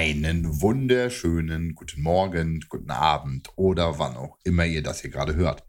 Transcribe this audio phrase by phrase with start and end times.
[0.00, 5.64] Einen wunderschönen guten Morgen, guten Abend oder wann auch immer ihr das hier gerade hört.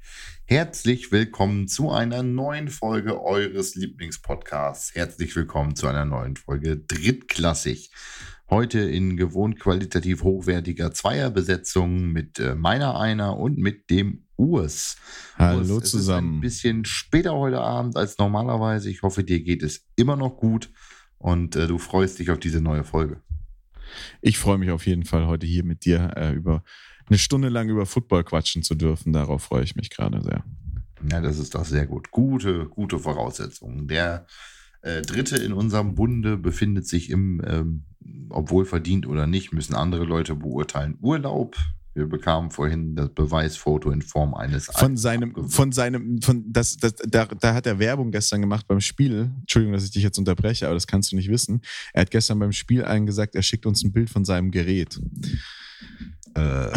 [0.45, 4.93] Herzlich willkommen zu einer neuen Folge eures Lieblingspodcasts.
[4.93, 7.89] Herzlich willkommen zu einer neuen Folge Drittklassig.
[8.51, 14.97] Heute in gewohnt qualitativ hochwertiger Zweierbesetzung mit äh, meiner einer und mit dem Urs.
[15.39, 16.37] Hallo Urs, zusammen.
[16.37, 18.91] ein bisschen später heute Abend als normalerweise.
[18.91, 20.71] Ich hoffe, dir geht es immer noch gut
[21.17, 23.23] und äh, du freust dich auf diese neue Folge.
[24.21, 26.63] Ich freue mich auf jeden Fall, heute hier mit dir äh, über
[27.07, 29.13] eine Stunde lang über Football quatschen zu dürfen.
[29.13, 30.43] Darauf freue ich mich gerade sehr.
[31.09, 32.11] Ja, das ist doch sehr gut.
[32.11, 33.87] Gute, gute Voraussetzungen.
[33.87, 34.25] Der
[34.81, 37.83] äh, Dritte in unserem Bunde befindet sich im, ähm,
[38.29, 41.57] obwohl verdient oder nicht, müssen andere Leute beurteilen, Urlaub.
[41.93, 46.93] Wir bekamen vorhin das Beweisfoto in Form eines von seinem, von seinem, von das, das,
[47.07, 49.31] da, da hat er Werbung gestern gemacht beim Spiel.
[49.41, 51.61] Entschuldigung, dass ich dich jetzt unterbreche, aber das kannst du nicht wissen.
[51.93, 54.99] Er hat gestern beim Spiel allen gesagt, er schickt uns ein Bild von seinem Gerät.
[56.35, 56.67] Äh,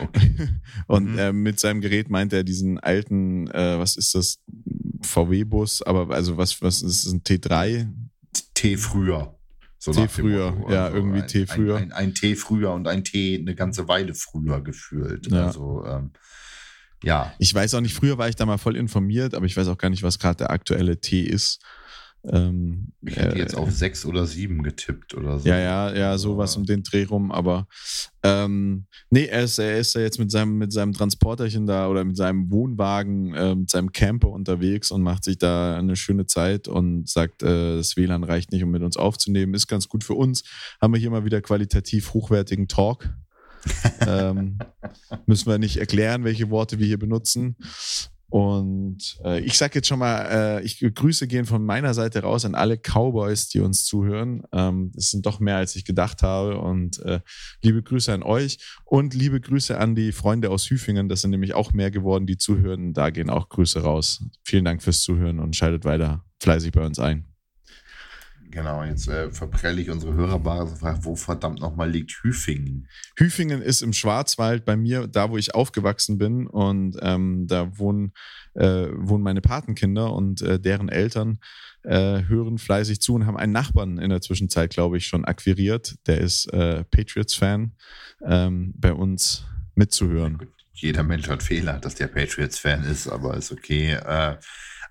[0.00, 0.48] okay.
[0.86, 1.18] Und Mhm.
[1.18, 4.40] äh, mit seinem Gerät meint er diesen alten, äh, was ist das,
[5.02, 7.86] VW-Bus, aber also was, was ist das, ein T3?
[8.54, 9.38] T früher.
[9.84, 11.76] So T nach dem früher, ja, irgendwie ein, T früher.
[11.76, 15.30] Ein, ein, ein T früher und ein T eine ganze Weile früher gefühlt.
[15.30, 15.46] Ja.
[15.46, 16.12] Also, ähm,
[17.02, 17.34] ja.
[17.38, 19.76] Ich weiß auch nicht, früher war ich da mal voll informiert, aber ich weiß auch
[19.76, 21.62] gar nicht, was gerade der aktuelle T ist.
[22.26, 25.48] Ähm, Ich hätte äh, jetzt auf sechs oder sieben getippt oder so.
[25.48, 27.66] Ja, ja, ja, sowas um den Dreh rum, aber
[28.22, 32.04] ähm, nee, er ist, er ist ja jetzt mit seinem, mit seinem Transporterchen da oder
[32.04, 36.66] mit seinem Wohnwagen, äh, mit seinem Camper unterwegs und macht sich da eine schöne Zeit
[36.66, 40.14] und sagt, äh, das WLAN reicht nicht, um mit uns aufzunehmen, ist ganz gut für
[40.14, 40.44] uns.
[40.80, 43.10] Haben wir hier mal wieder qualitativ hochwertigen Talk.
[44.06, 44.58] ähm,
[45.26, 47.56] müssen wir nicht erklären, welche Worte wir hier benutzen.
[48.34, 52.44] Und äh, ich sage jetzt schon mal, äh, ich Grüße gehen von meiner Seite raus
[52.44, 54.42] an alle Cowboys, die uns zuhören.
[54.50, 56.58] Ähm, das sind doch mehr, als ich gedacht habe.
[56.58, 57.20] Und äh,
[57.62, 61.08] liebe Grüße an euch und liebe Grüße an die Freunde aus Hüfingen.
[61.08, 62.92] Das sind nämlich auch mehr geworden, die zuhören.
[62.92, 64.24] Da gehen auch Grüße raus.
[64.42, 67.33] Vielen Dank fürs Zuhören und schaltet weiter fleißig bei uns ein.
[68.54, 72.88] Genau, jetzt äh, verprelle ich unsere Hörerbasis und frage, wo verdammt nochmal liegt Hüfingen?
[73.16, 76.46] Hüfingen ist im Schwarzwald bei mir, da wo ich aufgewachsen bin.
[76.46, 78.12] Und ähm, da wohnen,
[78.54, 81.40] äh, wohnen meine Patenkinder und äh, deren Eltern
[81.82, 85.96] äh, hören fleißig zu und haben einen Nachbarn in der Zwischenzeit, glaube ich, schon akquiriert.
[86.06, 87.72] Der ist äh, Patriots-Fan,
[88.24, 89.44] ähm, bei uns
[89.74, 90.38] mitzuhören.
[90.74, 93.98] Jeder Mensch hat Fehler, dass der Patriots-Fan ist, aber ist okay.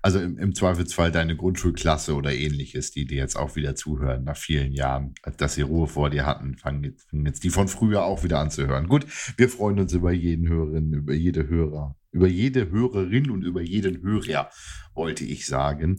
[0.04, 4.36] Also im, im Zweifelsfall deine Grundschulklasse oder ähnliches, die dir jetzt auch wieder zuhören nach
[4.36, 8.04] vielen Jahren, dass sie Ruhe vor dir hatten, fangen jetzt, fangen jetzt die von früher
[8.04, 8.86] auch wieder an zu hören.
[8.86, 9.06] Gut,
[9.38, 14.02] wir freuen uns über jeden Hörerin, über jede Hörer, über jede Hörerin und über jeden
[14.02, 14.50] Hörer,
[14.92, 15.96] wollte ich sagen.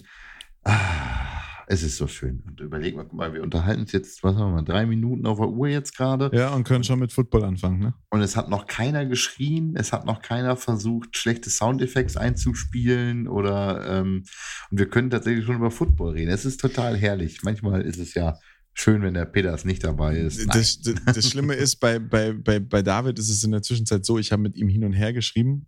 [0.63, 1.34] Ah,
[1.67, 2.43] es ist so schön.
[2.45, 5.25] Und überleg mal, guck mal, wir unterhalten uns jetzt, was haben wir mal, drei Minuten
[5.25, 6.29] auf der Uhr jetzt gerade.
[6.33, 7.93] Ja, und können schon mit Football anfangen, ne?
[8.09, 13.85] Und es hat noch keiner geschrien, es hat noch keiner versucht, schlechte Soundeffekte einzuspielen oder
[13.87, 14.23] ähm,
[14.69, 16.31] und wir können tatsächlich schon über Football reden.
[16.31, 17.41] Es ist total herrlich.
[17.43, 18.37] Manchmal ist es ja
[18.73, 20.45] schön, wenn der Peters nicht dabei ist.
[20.53, 24.05] Das, das, das Schlimme ist, bei, bei, bei, bei David ist es in der Zwischenzeit
[24.05, 25.67] so, ich habe mit ihm hin und her geschrieben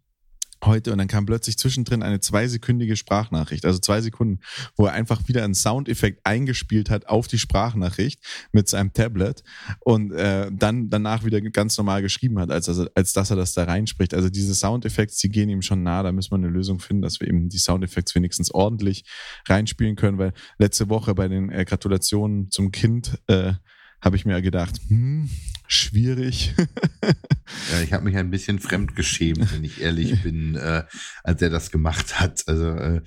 [0.68, 4.40] heute und dann kam plötzlich zwischendrin eine zweisekündige Sprachnachricht, also zwei Sekunden,
[4.76, 8.20] wo er einfach wieder einen Soundeffekt eingespielt hat auf die Sprachnachricht
[8.52, 9.44] mit seinem Tablet
[9.80, 13.54] und äh, dann danach wieder ganz normal geschrieben hat, als, also, als dass er das
[13.54, 14.14] da reinspricht.
[14.14, 17.20] Also diese Soundeffekte, die gehen ihm schon nah, da müssen wir eine Lösung finden, dass
[17.20, 19.06] wir eben die Soundeffekte wenigstens ordentlich
[19.48, 23.54] reinspielen können, weil letzte Woche bei den äh, Gratulationen zum Kind äh,
[24.02, 25.30] habe ich mir gedacht, hm,
[25.68, 26.54] schwierig.
[27.72, 30.84] ja, ich habe mich ein bisschen fremd geschämt, wenn ich ehrlich bin, äh,
[31.24, 32.44] als er das gemacht hat.
[32.48, 33.02] Also äh,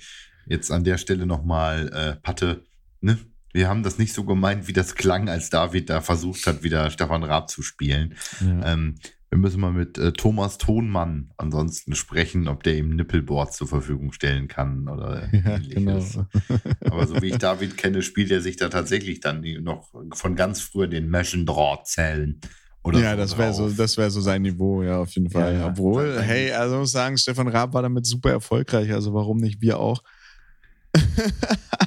[0.47, 2.63] jetzt an der Stelle nochmal, äh, Patte,
[3.01, 3.17] ne?
[3.53, 6.89] Wir haben das nicht so gemeint, wie das klang, als David da versucht hat, wieder
[6.89, 8.15] Stefan Raab zu spielen.
[8.39, 8.73] Ja.
[8.73, 8.95] Ähm,
[9.29, 14.11] wir müssen mal mit äh, Thomas Tonmann ansonsten sprechen, ob der ihm Nippelboard zur Verfügung
[14.11, 16.13] stellen kann oder Ja, ähnliches.
[16.13, 16.27] genau.
[16.81, 20.61] Aber so wie ich David kenne, spielt er sich da tatsächlich dann noch von ganz
[20.61, 22.41] früher den Maschendrahtzellen.
[22.83, 25.55] Oder ja, das wäre so, das wäre so sein Niveau, ja, auf jeden Fall.
[25.55, 29.37] Ja, Obwohl, sein- hey, also muss sagen, Stefan Raab war damit super erfolgreich, also warum
[29.37, 30.01] nicht wir auch?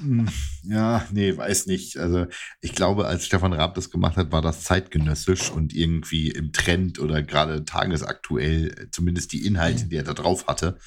[0.01, 0.29] Hm,
[0.63, 1.97] Ja, nee, weiß nicht.
[1.99, 2.27] Also
[2.61, 6.99] ich glaube, als Stefan Raab das gemacht hat, war das zeitgenössisch und irgendwie im Trend
[6.99, 10.79] oder gerade tagesaktuell, zumindest die Inhalte, die er da drauf hatte.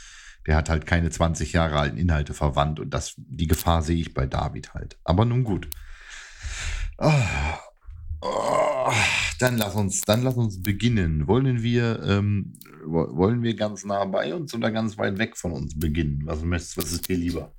[0.45, 4.13] Der hat halt keine 20 Jahre alten Inhalte verwandt und das, die Gefahr sehe ich
[4.13, 4.98] bei David halt.
[5.04, 5.68] Aber nun gut.
[6.98, 7.59] Ah,
[8.22, 8.92] oh,
[9.40, 11.28] dann lass uns, dann lass uns beginnen.
[11.28, 12.54] Wollen wir, ähm,
[12.86, 16.22] wo- wollen wir ganz nah bei uns oder ganz weit weg von uns beginnen?
[16.25, 17.52] Was möchtest, was ist dir lieber?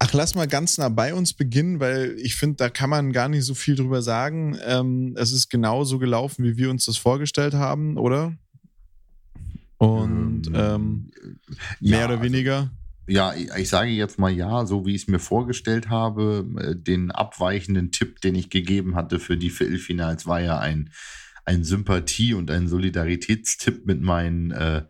[0.00, 3.28] Ach, lass mal ganz nah bei uns beginnen, weil ich finde, da kann man gar
[3.28, 4.56] nicht so viel drüber sagen.
[4.64, 8.32] Ähm, es ist genauso gelaufen, wie wir uns das vorgestellt haben, oder?
[9.78, 11.10] Und ähm,
[11.80, 12.70] mehr ja, oder also weniger.
[13.08, 16.46] Ja, ich sage jetzt mal ja, so wie ich es mir vorgestellt habe.
[16.60, 20.90] Äh, den abweichenden Tipp, den ich gegeben hatte für die Viertelfinals, war ja ein,
[21.44, 24.82] ein Sympathie- und ein Solidaritätstipp mit meinen äh,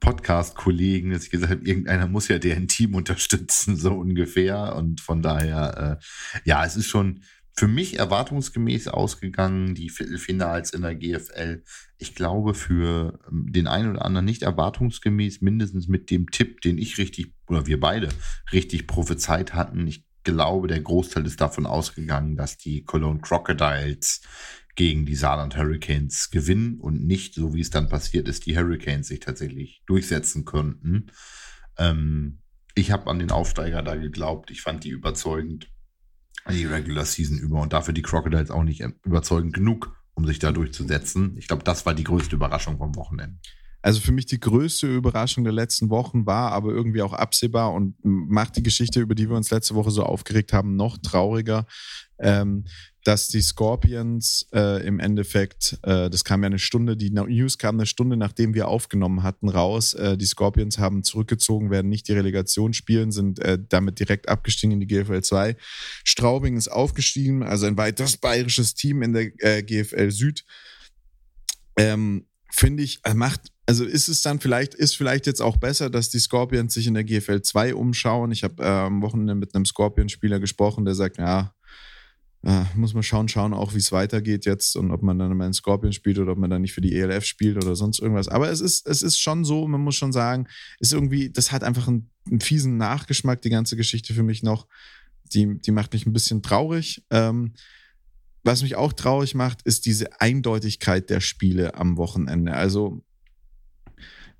[0.00, 4.74] Podcast-Kollegen, dass ich gesagt habe, irgendeiner muss ja deren Team unterstützen, so ungefähr.
[4.76, 7.22] Und von daher, äh, ja, es ist schon
[7.58, 11.64] für mich erwartungsgemäß ausgegangen, die Viertelfinals in der GFL.
[11.98, 16.78] Ich glaube, für ähm, den einen oder anderen nicht erwartungsgemäß, mindestens mit dem Tipp, den
[16.78, 18.10] ich richtig, oder wir beide
[18.52, 19.88] richtig prophezeit hatten.
[19.88, 24.20] Ich glaube, der Großteil ist davon ausgegangen, dass die Cologne Crocodiles
[24.76, 29.08] gegen die Saarland Hurricanes gewinnen und nicht, so wie es dann passiert ist, die Hurricanes
[29.08, 31.10] sich tatsächlich durchsetzen könnten.
[31.76, 32.38] Ähm,
[32.76, 34.52] ich habe an den Aufsteiger da geglaubt.
[34.52, 35.68] Ich fand die überzeugend
[36.50, 40.52] die Regular Season über und dafür die Crocodiles auch nicht überzeugend genug, um sich da
[40.52, 41.36] durchzusetzen.
[41.38, 43.38] Ich glaube, das war die größte Überraschung vom Wochenende.
[43.80, 47.94] Also für mich die größte Überraschung der letzten Wochen war aber irgendwie auch absehbar und
[48.02, 51.64] macht die Geschichte, über die wir uns letzte Woche so aufgeregt haben, noch trauriger.
[52.18, 52.64] Ähm,
[53.04, 57.76] dass die Scorpions äh, im Endeffekt, äh, das kam ja eine Stunde, die News kam
[57.76, 59.94] eine Stunde, nachdem wir aufgenommen hatten, raus.
[59.94, 64.72] Äh, die Scorpions haben zurückgezogen, werden nicht die Relegation spielen, sind äh, damit direkt abgestiegen
[64.72, 65.56] in die GFL 2.
[66.04, 70.44] Straubing ist aufgestiegen, also ein weiteres bayerisches Team in der äh, GFL Süd.
[71.78, 75.90] Ähm, Finde ich, äh, macht also ist es dann vielleicht, ist vielleicht jetzt auch besser,
[75.90, 78.32] dass die Scorpions sich in der GFL 2 umschauen.
[78.32, 81.52] Ich habe am Wochenende mit einem Scorpion-Spieler gesprochen, der sagt, ja,
[82.44, 85.46] äh, muss man schauen, schauen auch, wie es weitergeht jetzt und ob man dann mal
[85.46, 88.28] in Scorpion spielt oder ob man dann nicht für die ELF spielt oder sonst irgendwas.
[88.28, 90.46] Aber es ist, es ist schon so, man muss schon sagen,
[90.78, 94.66] ist irgendwie, das hat einfach einen, einen fiesen Nachgeschmack, die ganze Geschichte für mich noch.
[95.34, 97.04] Die, die macht mich ein bisschen traurig.
[97.10, 97.54] Ähm,
[98.44, 102.54] was mich auch traurig macht, ist diese Eindeutigkeit der Spiele am Wochenende.
[102.54, 103.02] Also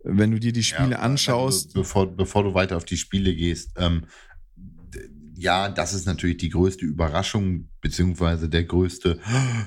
[0.04, 1.66] wenn du dir die Spiele ja, anschaust.
[1.66, 4.04] Also bevor, bevor du weiter auf die Spiele gehst, ähm,
[5.38, 9.20] ja, das ist natürlich die größte Überraschung, beziehungsweise der größte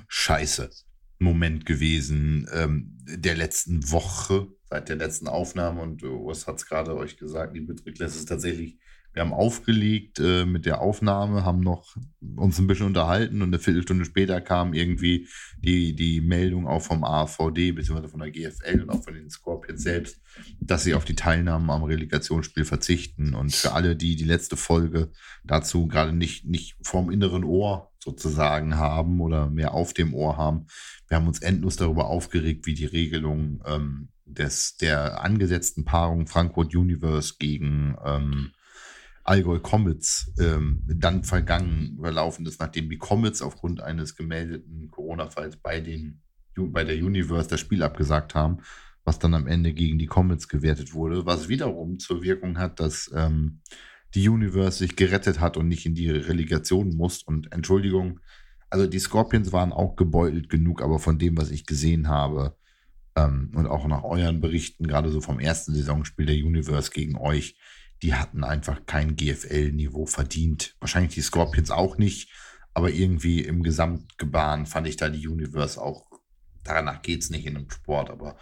[0.08, 0.70] Scheiße.
[1.18, 5.82] Moment gewesen ähm, der letzten Woche, seit der letzten Aufnahme.
[5.82, 8.80] Und was hat es gerade euch gesagt, liebe Drittles, ist tatsächlich
[9.14, 11.98] wir haben aufgelegt äh, mit der Aufnahme, haben noch
[12.38, 15.28] uns ein bisschen unterhalten und eine Viertelstunde später kam irgendwie
[15.60, 18.08] die, die Meldung auch vom AVD bzw.
[18.08, 20.22] von der GFL und auch von den Scorpions selbst,
[20.62, 23.34] dass sie auf die Teilnahme am Relegationsspiel verzichten.
[23.34, 25.12] Und für alle, die die letzte Folge
[25.44, 30.68] dazu gerade nicht, nicht vorm inneren Ohr sozusagen haben oder mehr auf dem Ohr haben,
[31.10, 36.74] wir haben uns endlos darüber aufgeregt, wie die Regelung ähm, des, der angesetzten Paarung Frankfurt
[36.74, 38.52] Universe gegen ähm,
[39.24, 45.84] Allgäu Comets ähm, dann vergangen überlaufen ist, nachdem die Comets aufgrund eines gemeldeten Corona-Falls bei,
[46.56, 48.58] bei der Universe das Spiel abgesagt haben,
[49.04, 53.12] was dann am Ende gegen die Comets gewertet wurde, was wiederum zur Wirkung hat, dass
[53.16, 53.62] ähm,
[54.14, 57.24] die Universe sich gerettet hat und nicht in die Relegation muss.
[57.24, 58.20] Und Entschuldigung,
[58.70, 62.56] also die Scorpions waren auch gebeutelt genug, aber von dem, was ich gesehen habe
[63.16, 67.58] ähm, und auch nach euren Berichten, gerade so vom ersten Saisonspiel der Universe gegen euch,
[68.02, 70.76] die hatten einfach kein GFL-Niveau verdient.
[70.80, 72.32] Wahrscheinlich die Scorpions auch nicht,
[72.74, 76.08] aber irgendwie im Gesamtgebaren fand ich da die Universe auch,
[76.64, 78.38] danach geht es nicht in einem Sport, aber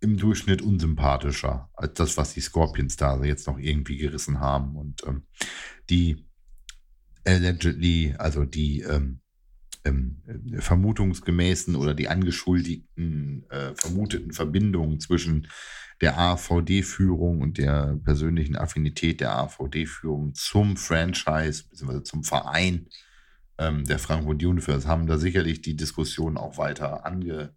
[0.00, 4.76] im Durchschnitt unsympathischer als das, was die Scorpions da jetzt noch irgendwie gerissen haben.
[4.76, 5.26] Und ähm,
[5.90, 6.26] die
[7.24, 9.20] allegedly, also die ähm,
[9.84, 10.22] ähm,
[10.58, 15.48] vermutungsgemäßen oder die angeschuldigten, äh, vermuteten Verbindungen zwischen
[16.00, 22.02] der AVD-Führung und der persönlichen Affinität der AVD-Führung zum Franchise bzw.
[22.02, 22.86] zum Verein
[23.58, 27.54] ähm, der Frankfurt Universe haben da sicherlich die Diskussion auch weiter ange,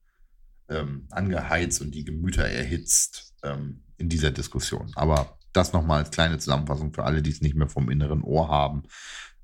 [0.67, 4.91] ähm, angeheizt und die Gemüter erhitzt ähm, in dieser Diskussion.
[4.95, 8.47] Aber das nochmal als kleine Zusammenfassung für alle, die es nicht mehr vom inneren Ohr
[8.49, 8.83] haben.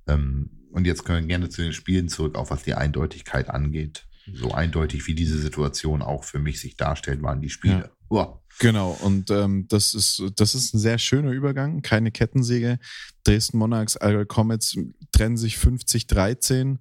[0.08, 4.06] Ähm, und jetzt können wir gerne zu den Spielen zurück, auch was die Eindeutigkeit angeht.
[4.34, 7.91] So eindeutig wie diese Situation auch für mich sich darstellt, waren die Spiele.
[8.12, 8.39] Ja.
[8.60, 12.79] Genau, und ähm, das, ist, das ist ein sehr schöner Übergang, keine Kettensäge.
[13.24, 14.75] Dresden Monarchs, Allgäu Comets
[15.12, 16.77] trennen sich 50-13.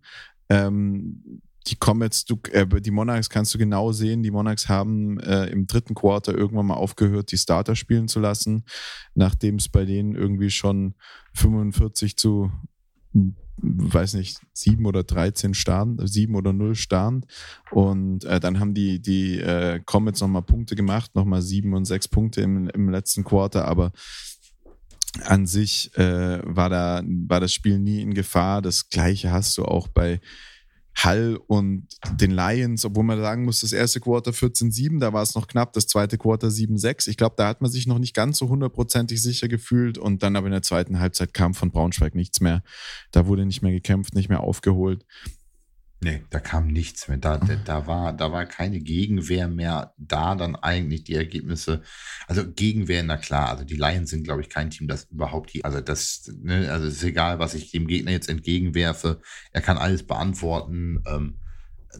[0.49, 4.23] Ähm, die Comets, du, äh, die Monarchs kannst du genau sehen.
[4.23, 8.65] Die Monarchs haben äh, im dritten Quarter irgendwann mal aufgehört, die Starter spielen zu lassen,
[9.15, 10.95] nachdem es bei denen irgendwie schon
[11.35, 12.51] 45 zu
[13.59, 17.25] weiß nicht, sieben oder 13 Starren, sieben oder null Starren.
[17.71, 22.09] Und äh, dann haben die, die äh, Comets nochmal Punkte gemacht, nochmal sieben und sechs
[22.09, 23.93] Punkte im, im letzten Quarter, aber
[25.25, 28.61] an sich äh, war, da, war das Spiel nie in Gefahr.
[28.61, 30.21] Das gleiche hast du auch bei
[30.97, 35.35] Hall und den Lions, obwohl man sagen muss, das erste Quarter 14-7, da war es
[35.35, 37.09] noch knapp, das zweite Quarter 7-6.
[37.09, 40.37] Ich glaube, da hat man sich noch nicht ganz so hundertprozentig sicher gefühlt und dann
[40.37, 42.63] aber in der zweiten Halbzeit kam von Braunschweig nichts mehr.
[43.11, 45.05] Da wurde nicht mehr gekämpft, nicht mehr aufgeholt.
[46.01, 47.17] Nee, da kam nichts mehr.
[47.17, 51.83] Da, da, da, war, da war keine Gegenwehr mehr da, dann eigentlich die Ergebnisse.
[52.27, 55.65] Also Gegenwehr, na klar, also die Lions sind, glaube ich, kein Team, das überhaupt die,
[55.65, 59.21] also das, ne, also es ist egal, was ich dem Gegner jetzt entgegenwerfe,
[59.53, 61.03] er kann alles beantworten.
[61.07, 61.39] Ähm,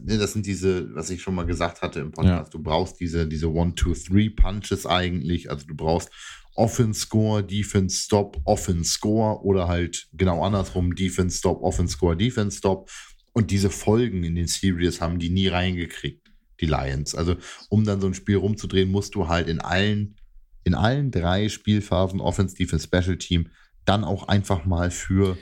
[0.03, 2.59] ne, das sind diese, was ich schon mal gesagt hatte im Podcast, ja.
[2.59, 6.11] du brauchst diese, diese One-Two-Three-Punches eigentlich, also du brauchst
[6.55, 12.59] Offense Score, Defense Stop, Offense Score oder halt genau andersrum, Defense Stop, Offense Score, Defense
[12.59, 12.91] Stop
[13.37, 17.15] und diese Folgen in den Series haben die nie reingekriegt, die Lions.
[17.15, 17.37] Also,
[17.69, 20.17] um dann so ein Spiel rumzudrehen, musst du halt in allen,
[20.65, 23.51] in allen drei Spielphasen, Offense, Defense, Special Team,
[23.85, 25.37] dann auch einfach mal für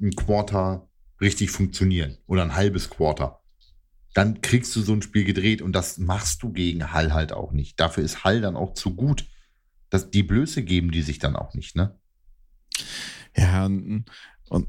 [0.00, 0.88] ein Quarter
[1.20, 3.40] richtig funktionieren oder ein halbes Quarter.
[4.14, 7.50] Dann kriegst du so ein Spiel gedreht und das machst du gegen Hall halt auch
[7.50, 7.80] nicht.
[7.80, 9.26] Dafür ist Hall dann auch zu gut.
[9.90, 11.98] Das, die Blöße geben die sich dann auch nicht, ne?
[13.36, 14.04] Ja, und,
[14.48, 14.68] und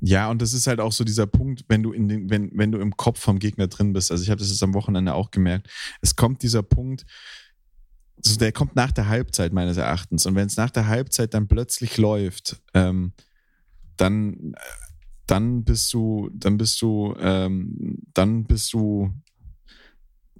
[0.00, 2.72] Ja, und das ist halt auch so dieser Punkt, wenn du in den, wenn, wenn
[2.72, 4.10] du im Kopf vom Gegner drin bist.
[4.10, 5.68] Also ich habe das jetzt am Wochenende auch gemerkt.
[6.00, 7.04] Es kommt dieser Punkt,
[8.24, 10.26] also der kommt nach der Halbzeit meines Erachtens.
[10.26, 13.12] Und wenn es nach der Halbzeit dann plötzlich läuft, ähm,
[13.96, 14.54] dann,
[15.26, 19.12] dann bist du, dann bist du, ähm, dann bist du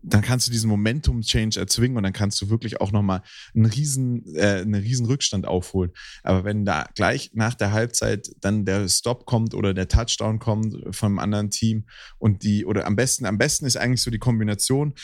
[0.03, 3.23] dann kannst du diesen Momentum-Change erzwingen und dann kannst du wirklich auch nochmal
[3.55, 5.93] einen riesen, äh, einen riesen Rückstand aufholen.
[6.23, 10.77] Aber wenn da gleich nach der Halbzeit dann der Stop kommt oder der Touchdown kommt
[10.95, 11.85] vom anderen Team
[12.19, 14.95] und die, oder am besten, am besten ist eigentlich so die Kombination,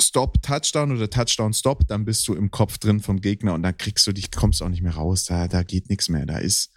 [0.00, 3.76] Stop, Touchdown oder Touchdown, Stop, dann bist du im Kopf drin vom Gegner und dann
[3.76, 5.24] kriegst du dich, kommst auch nicht mehr raus.
[5.24, 6.26] Da, da geht nichts mehr.
[6.26, 6.72] Da ist,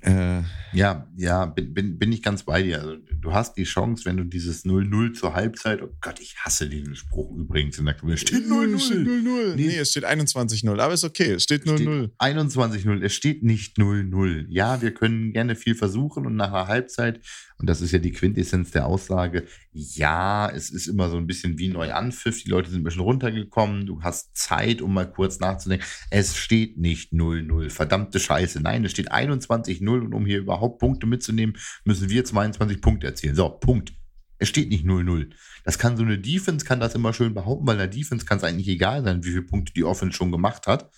[0.00, 2.80] äh, ja, ja, bin, bin, bin ich ganz bei dir.
[2.80, 6.68] Also, du hast die Chance, wenn du dieses 0-0 zur Halbzeit, oh Gott, ich hasse
[6.68, 8.16] diesen Spruch übrigens in der Kabine.
[8.16, 9.54] Steht 0-0.
[9.54, 12.10] Nee, nee, es steht 21-0, aber ist okay, es steht 0-0.
[12.18, 14.46] 21-0, es steht nicht 0-0.
[14.48, 17.20] Ja, wir können gerne viel versuchen und nach einer Halbzeit
[17.62, 21.58] und das ist ja die Quintessenz der Aussage, ja, es ist immer so ein bisschen
[21.58, 25.86] wie Neuanpfiff, die Leute sind ein bisschen runtergekommen, du hast Zeit, um mal kurz nachzudenken.
[26.10, 28.60] Es steht nicht 0-0, verdammte Scheiße.
[28.60, 33.36] Nein, es steht 21-0 und um hier überhaupt Punkte mitzunehmen, müssen wir 22 Punkte erzielen.
[33.36, 33.92] So, Punkt.
[34.38, 35.30] Es steht nicht 0-0.
[35.64, 38.44] Das kann so eine Defense, kann das immer schön behaupten, weil der Defense kann es
[38.44, 40.90] eigentlich egal sein, wie viele Punkte die Offense schon gemacht hat.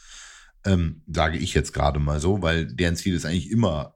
[0.65, 3.95] Ähm, sage ich jetzt gerade mal so, weil deren Ziel ist eigentlich immer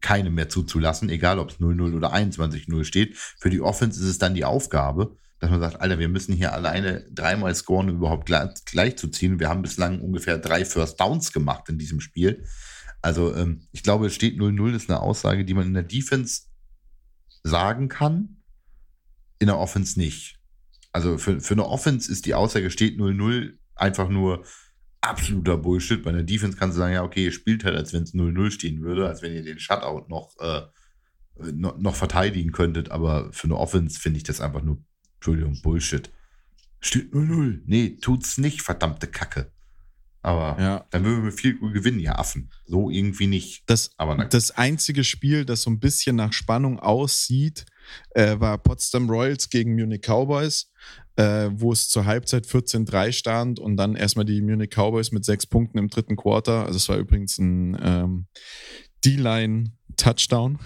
[0.00, 3.16] keine mehr zuzulassen, egal ob es 0-0 oder 21-0 steht.
[3.16, 6.52] Für die Offense ist es dann die Aufgabe, dass man sagt, Alter, wir müssen hier
[6.52, 9.38] alleine dreimal scoren, um überhaupt gleich, gleich zu ziehen.
[9.38, 12.44] Wir haben bislang ungefähr drei First Downs gemacht in diesem Spiel.
[13.02, 16.42] Also ähm, ich glaube, es steht 0-0 ist eine Aussage, die man in der Defense
[17.44, 18.38] sagen kann,
[19.38, 20.40] in der Offense nicht.
[20.92, 24.44] Also für, für eine Offense ist die Aussage steht 0-0 einfach nur
[25.00, 26.02] absoluter Bullshit.
[26.02, 28.50] Bei einer Defense kannst du sagen, ja, okay, ihr spielt halt, als wenn es 0-0
[28.50, 30.62] stehen würde, als wenn ihr den Shutout noch, äh,
[31.52, 32.90] noch, noch, verteidigen könntet.
[32.90, 34.82] Aber für eine Offense finde ich das einfach nur,
[35.16, 36.10] Entschuldigung, Bullshit.
[36.80, 37.62] Steht 0-0.
[37.66, 39.50] Nee, tut's nicht, verdammte Kacke.
[40.20, 40.86] Aber ja.
[40.90, 42.50] dann würden wir viel gewinnen, ihr Affen.
[42.66, 43.62] So irgendwie nicht.
[43.66, 47.66] Das, Aber das einzige Spiel, das so ein bisschen nach Spannung aussieht,
[48.10, 50.70] äh, war Potsdam Royals gegen Munich Cowboys
[51.18, 55.46] äh, wo es zur Halbzeit 14-3 stand und dann erstmal die Munich Cowboys mit sechs
[55.46, 56.64] Punkten im dritten Quarter.
[56.64, 58.26] Also es war übrigens ein ähm,
[59.04, 60.58] D-Line-Touchdown.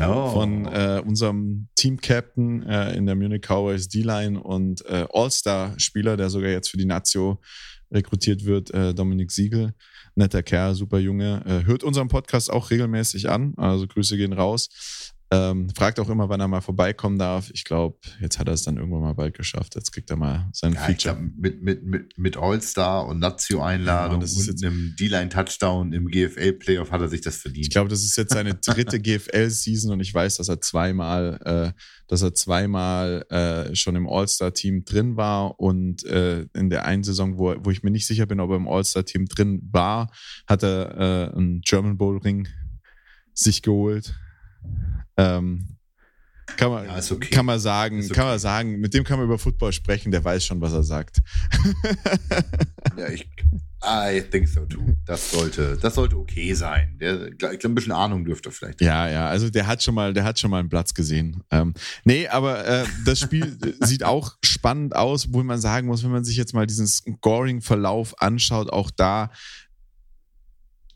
[0.00, 0.28] Oh.
[0.30, 6.50] von äh, unserem Team-Captain äh, in der Munich Cowboys D-Line und äh, All-Star-Spieler, der sogar
[6.50, 7.40] jetzt für die Nazio
[7.90, 9.74] rekrutiert wird, äh, Dominik Siegel.
[10.14, 11.42] Netter Kerl, super Junge.
[11.44, 14.68] Äh, hört unseren Podcast auch regelmäßig an, also Grüße gehen raus.
[15.32, 17.50] Ähm, fragt auch immer, wann er mal vorbeikommen darf.
[17.54, 19.76] Ich glaube, jetzt hat er es dann irgendwann mal bald geschafft.
[19.76, 21.14] Jetzt kriegt er mal sein ja, Feature.
[21.14, 27.00] Glaub, mit mit, mit, mit All-Star und Nazio-Einladung ja, und einem D-Line-Touchdown im GFL-Playoff hat
[27.00, 27.66] er sich das verdient.
[27.66, 31.80] Ich glaube, das ist jetzt seine dritte GFL-Season und ich weiß, dass er zweimal, äh,
[32.08, 37.38] dass er zweimal äh, schon im All-Star-Team drin war und äh, in der einen Saison,
[37.38, 40.10] wo, wo ich mir nicht sicher bin, ob er im All-Star-Team drin war,
[40.48, 42.48] hat er äh, einen German Bowl-Ring
[43.32, 44.14] sich geholt.
[45.16, 45.76] Ähm,
[46.56, 47.30] kann man, ja, okay.
[47.30, 48.12] kann man sagen, okay.
[48.12, 50.82] kann man sagen, mit dem kann man über Football sprechen, der weiß schon, was er
[50.82, 51.20] sagt.
[52.96, 53.28] ja, ich,
[53.84, 54.82] I think so too.
[55.06, 56.98] Das sollte, das sollte okay sein.
[57.00, 58.80] Der, ich glaube, ein bisschen Ahnung dürfte vielleicht.
[58.80, 61.42] Ja, ja, also der hat schon mal, der hat schon mal einen Platz gesehen.
[61.50, 61.72] Ähm,
[62.04, 66.10] nee, aber äh, das Spiel sieht auch spannend spannend aus, wo man sagen muss, wenn
[66.10, 69.30] man sich jetzt mal diesen Scoring-Verlauf anschaut, auch da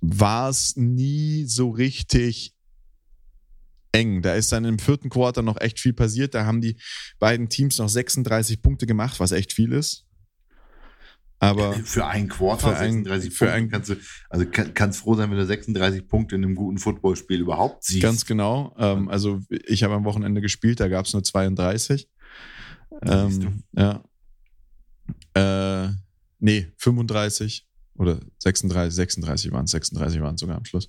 [0.03, 2.54] war es nie so richtig
[3.95, 4.23] eng.
[4.23, 6.35] Da ist dann im vierten Quarter noch echt viel passiert.
[6.35, 6.77] Da haben die
[7.19, 10.05] beiden Teams noch 36 Punkte gemacht, was echt viel ist.
[11.39, 13.97] Aber für ein Quarter, für ein, 36 für Punkte, kannst du,
[14.31, 18.03] also kann, kannst froh sein, wenn du 36 Punkte in einem guten Footballspiel überhaupt siehst.
[18.03, 18.75] Ganz genau.
[18.79, 22.09] Ähm, also ich habe am Wochenende gespielt, da gab es nur 32.
[23.03, 24.03] Ähm, ja.
[25.35, 25.91] Äh,
[26.39, 30.89] nee, 35 oder 36, 36 waren es, 36 waren es sogar am Schluss.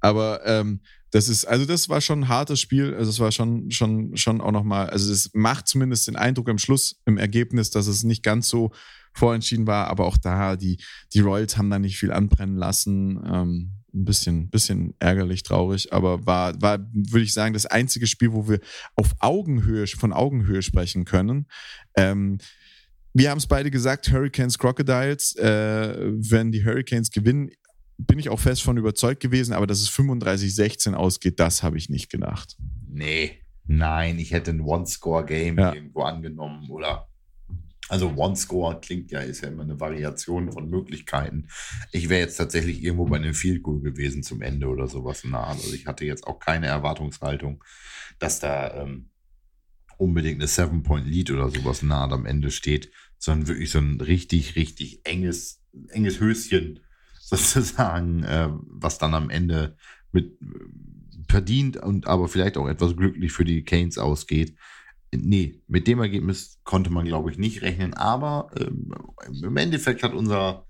[0.00, 0.80] Aber ähm,
[1.10, 2.94] das ist, also das war schon ein hartes Spiel.
[2.94, 6.58] Also es war schon, schon, schon auch nochmal, also es macht zumindest den Eindruck am
[6.58, 8.70] Schluss im Ergebnis, dass es nicht ganz so
[9.12, 10.78] vorentschieden war, aber auch da, die,
[11.12, 13.20] die Royals haben da nicht viel anbrennen lassen.
[13.26, 18.32] Ähm, ein bisschen, bisschen ärgerlich, traurig, aber war, war, würde ich sagen, das einzige Spiel,
[18.32, 18.60] wo wir
[18.94, 21.46] auf Augenhöhe, von Augenhöhe sprechen können.
[21.96, 22.38] Ähm,
[23.12, 25.34] wir haben es beide gesagt, Hurricanes, Crocodiles.
[25.36, 27.50] Äh, wenn die Hurricanes gewinnen,
[28.06, 31.88] bin ich auch fest von überzeugt gewesen, aber dass es 35-16 ausgeht, das habe ich
[31.88, 32.56] nicht gedacht.
[32.88, 35.74] Nee, nein, ich hätte ein One-Score-Game ja.
[35.74, 37.06] irgendwo angenommen oder
[37.88, 41.48] also One-Score klingt ja, ist ja immer eine Variation von Möglichkeiten.
[41.90, 45.32] Ich wäre jetzt tatsächlich irgendwo bei einem Field Goal gewesen zum Ende oder sowas in
[45.32, 45.56] der Art.
[45.56, 47.64] Also ich hatte jetzt auch keine Erwartungshaltung,
[48.20, 49.10] dass da ähm,
[49.98, 55.00] unbedingt eine Seven-Point-Lead oder sowas nah am Ende steht, sondern wirklich so ein richtig, richtig
[55.04, 56.80] enges, enges Höschen
[57.30, 59.76] sozusagen, äh, was dann am Ende
[60.12, 60.38] mit
[61.28, 64.56] verdient und aber vielleicht auch etwas glücklich für die Canes ausgeht
[65.12, 67.94] nee, mit dem Ergebnis konnte man, glaube ich, nicht rechnen.
[67.94, 68.92] Aber ähm,
[69.42, 70.66] im Endeffekt hat unser,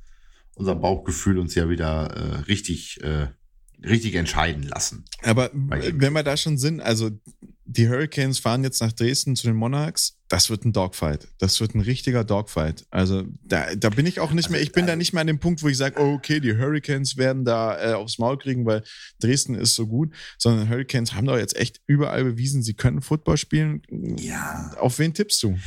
[0.55, 3.29] unser Bauchgefühl uns ja wieder äh, richtig, äh,
[3.83, 5.05] richtig entscheiden lassen.
[5.23, 7.11] Aber wenn wir da schon sind, also
[7.71, 11.27] die Hurricanes fahren jetzt nach Dresden zu den Monarchs das wird ein Dogfight.
[11.39, 12.87] Das wird ein richtiger Dogfight.
[12.91, 15.23] Also da, da bin ich auch nicht also, mehr, ich bin also, da nicht mehr
[15.23, 18.39] an dem Punkt, wo ich sage, oh, okay, die Hurricanes werden da äh, aufs Maul
[18.39, 18.85] kriegen, weil
[19.21, 23.39] Dresden ist so gut, sondern Hurricanes haben doch jetzt echt überall bewiesen, sie können Football
[23.39, 23.83] spielen.
[24.19, 24.71] Ja.
[24.78, 25.59] Auf wen tippst du?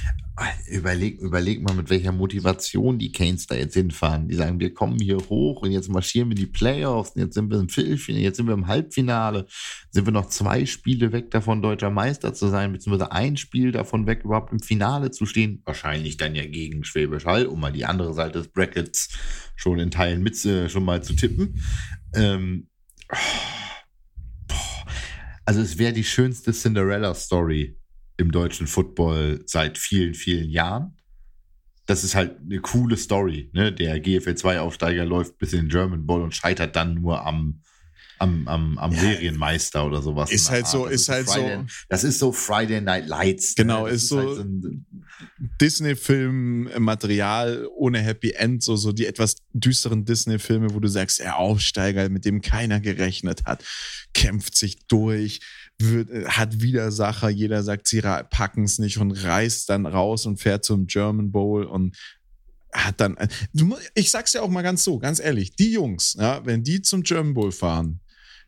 [0.68, 4.30] Überleg, überleg mal, mit welcher Motivation die Canes da jetzt hinfahren.
[4.30, 7.52] Die sagen, wir kommen hier hoch und jetzt marschieren wir die Playoffs und jetzt sind
[7.52, 9.46] wir im Viertelfinale, jetzt sind wir im Halbfinale,
[9.92, 14.08] sind wir noch zwei Spiele weg davon, deutscher Meister zu sein, beziehungsweise ein Spiel davon
[14.08, 15.62] weg, überhaupt im Finale zu stehen.
[15.66, 19.10] Wahrscheinlich dann ja gegen Schwäbisch Hall, um mal die andere Seite des Brackets
[19.56, 21.62] schon in Teilen mit äh, schon mal zu tippen.
[22.16, 22.68] Ähm,
[25.46, 27.78] also es wäre die schönste Cinderella-Story
[28.18, 30.98] im deutschen Football seit vielen, vielen Jahren.
[31.86, 33.50] Das ist halt eine coole Story.
[33.54, 33.74] Ne?
[33.74, 37.62] Der GFL 2-Aufsteiger läuft bis in den German Bowl und scheitert dann nur am
[38.20, 40.32] am, am, am ja, Serienmeister oder sowas.
[40.32, 41.66] Ist halt so, ist halt Friday, so.
[41.90, 43.50] Das ist so Friday Night Lights.
[43.50, 43.64] Ne?
[43.64, 44.44] Genau, ist, ist, so, halt so
[45.62, 52.10] Disney-Film-Material ohne Happy End, so, so die etwas düsteren Disney-Filme, wo du sagst, der Aufsteiger,
[52.10, 53.64] mit dem keiner gerechnet hat,
[54.14, 55.42] kämpft sich durch,
[55.80, 60.66] wird, hat Widersacher, jeder sagt, sie packen es nicht und reißt dann raus und fährt
[60.66, 61.96] zum German Bowl und
[62.74, 63.18] hat dann,
[63.94, 67.04] ich sag's ja auch mal ganz so, ganz ehrlich, die Jungs, ja, wenn die zum
[67.04, 68.00] German Bowl fahren,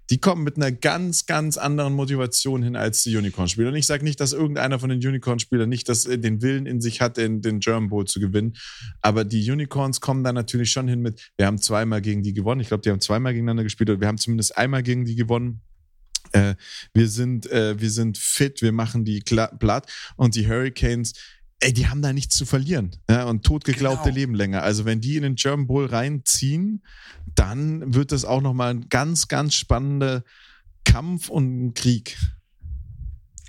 [0.09, 3.69] die kommen mit einer ganz, ganz anderen Motivation hin als die Unicorn-Spieler.
[3.69, 6.79] Und ich sage nicht, dass irgendeiner von den Unicorn-Spielern nicht das, äh, den Willen in
[6.81, 8.55] sich hat, den, den German Bowl zu gewinnen.
[9.01, 12.61] Aber die Unicorns kommen da natürlich schon hin mit, wir haben zweimal gegen die gewonnen.
[12.61, 15.61] Ich glaube, die haben zweimal gegeneinander gespielt oder wir haben zumindest einmal gegen die gewonnen.
[16.31, 16.55] Äh,
[16.93, 19.91] wir, sind, äh, wir sind fit, wir machen die platt.
[20.17, 21.13] Und die Hurricanes,
[21.59, 22.91] ey, die haben da nichts zu verlieren.
[23.09, 24.15] Ja, und totgeglaubte genau.
[24.15, 24.63] Leben länger.
[24.63, 26.83] Also wenn die in den German Bowl reinziehen,
[27.33, 30.23] dann wird das auch nochmal ein ganz, ganz spannender
[30.83, 32.17] Kampf und ein Krieg.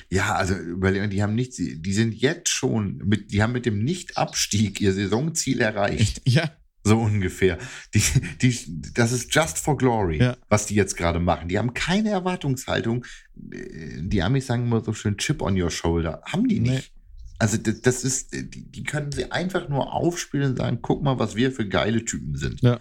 [0.09, 3.83] Ja, also überlegen, die haben nichts, die sind jetzt schon mit, die haben mit dem
[3.83, 6.23] Nicht-Abstieg ihr Saisonziel erreicht.
[6.27, 6.51] Ja.
[6.85, 7.59] So ungefähr.
[7.95, 8.03] Die,
[8.41, 10.37] die, das ist just for glory, ja.
[10.49, 11.49] was die jetzt gerade machen.
[11.49, 13.05] Die haben keine Erwartungshaltung.
[13.35, 16.23] Die Amis sagen immer so schön Chip on your shoulder.
[16.27, 16.93] Haben die nicht.
[17.39, 21.53] Also das ist, die können sie einfach nur aufspielen und sagen, guck mal, was wir
[21.53, 22.63] für geile Typen sind.
[22.63, 22.81] Ja.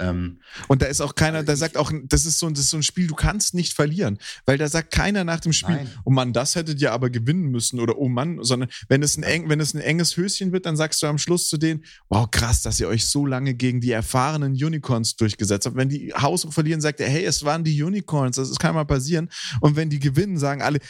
[0.00, 2.76] Ähm, und da ist auch keiner, der sagt auch, das ist, so, das ist so
[2.76, 5.90] ein Spiel, du kannst nicht verlieren, weil da sagt keiner nach dem Spiel, nein.
[6.04, 9.22] oh Mann, das hättet ihr aber gewinnen müssen oder oh Mann, sondern wenn es, ein
[9.22, 12.28] eng, wenn es ein enges Höschen wird, dann sagst du am Schluss zu denen, wow,
[12.28, 15.76] krass, dass ihr euch so lange gegen die erfahrenen Unicorns durchgesetzt habt.
[15.76, 19.30] Wenn die Haus verlieren, sagt er, hey, es waren die Unicorns, das kann mal passieren.
[19.60, 20.80] Und wenn die gewinnen, sagen alle,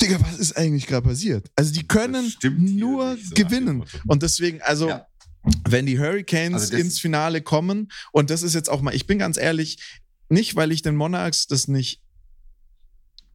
[0.00, 1.50] Digga, was ist eigentlich gerade passiert?
[1.56, 2.32] Also die können
[2.76, 3.84] nur so gewinnen.
[4.06, 5.06] Und deswegen, also ja.
[5.68, 9.18] wenn die Hurricanes also ins Finale kommen, und das ist jetzt auch mal, ich bin
[9.18, 9.78] ganz ehrlich,
[10.28, 12.02] nicht weil ich den Monarchs das nicht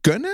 [0.02, 0.28] gönne,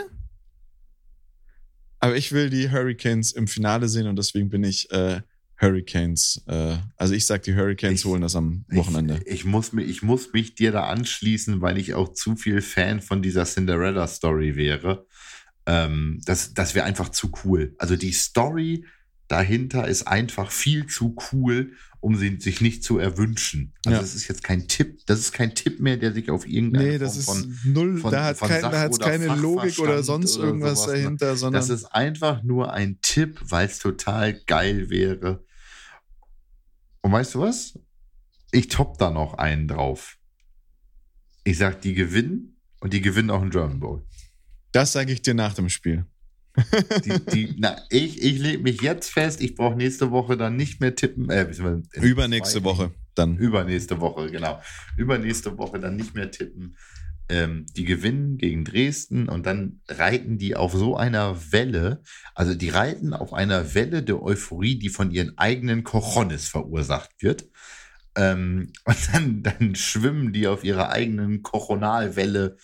[2.01, 5.21] aber ich will die Hurricanes im Finale sehen und deswegen bin ich äh,
[5.61, 6.43] Hurricanes.
[6.47, 9.21] Äh, also ich sag, die Hurricanes Ich- holen das am Wochenende.
[9.27, 12.61] Ich, ich, muss mich, ich muss mich dir da anschließen, weil ich auch zu viel
[12.61, 15.07] Fan von dieser Cinderella-Story wäre.
[15.71, 17.75] Ähm, das das wäre einfach zu cool.
[17.79, 18.87] Also die Story
[19.29, 23.75] dahinter ist einfach viel zu cool, um sie sich nicht zu erwünschen.
[23.85, 24.01] Also Ja.
[24.01, 26.99] das ist jetzt kein Tipp, das ist kein Tipp mehr, der sich auf irgendeine Nee,
[26.99, 30.03] das ist von null, von- da hat von kein, da hat's oder keine Logik oder
[30.03, 31.03] sonst oder irgendwas sowas, ne?
[31.03, 35.45] dahinter, sondern Das ist einfach nur ein Tipp, weil es total geil wäre.
[37.03, 37.79] Und weißt du was?
[38.53, 40.17] Ich top da noch einen drauf.
[41.45, 44.07] Ich sag, die gewinnen und die gewinnen auch einen German Bowl.
[44.73, 46.05] Das sage ich dir nach dem Spiel.
[47.05, 50.81] Die, die, na, ich ich lege mich jetzt fest, ich brauche nächste Woche dann nicht
[50.81, 51.31] mehr tippen.
[51.31, 53.37] Äh, in Übernächste Woche dann.
[53.37, 54.61] Übernächste Woche, genau.
[54.97, 56.77] Übernächste Woche dann nicht mehr tippen.
[57.31, 62.03] Ähm, die gewinnen gegen Dresden und dann reiten die auf so einer Welle,
[62.35, 67.47] also die reiten auf einer Welle der Euphorie, die von ihren eigenen Cojones verursacht wird.
[68.17, 72.57] Ähm, und dann, dann schwimmen die auf ihrer eigenen Coronalwelle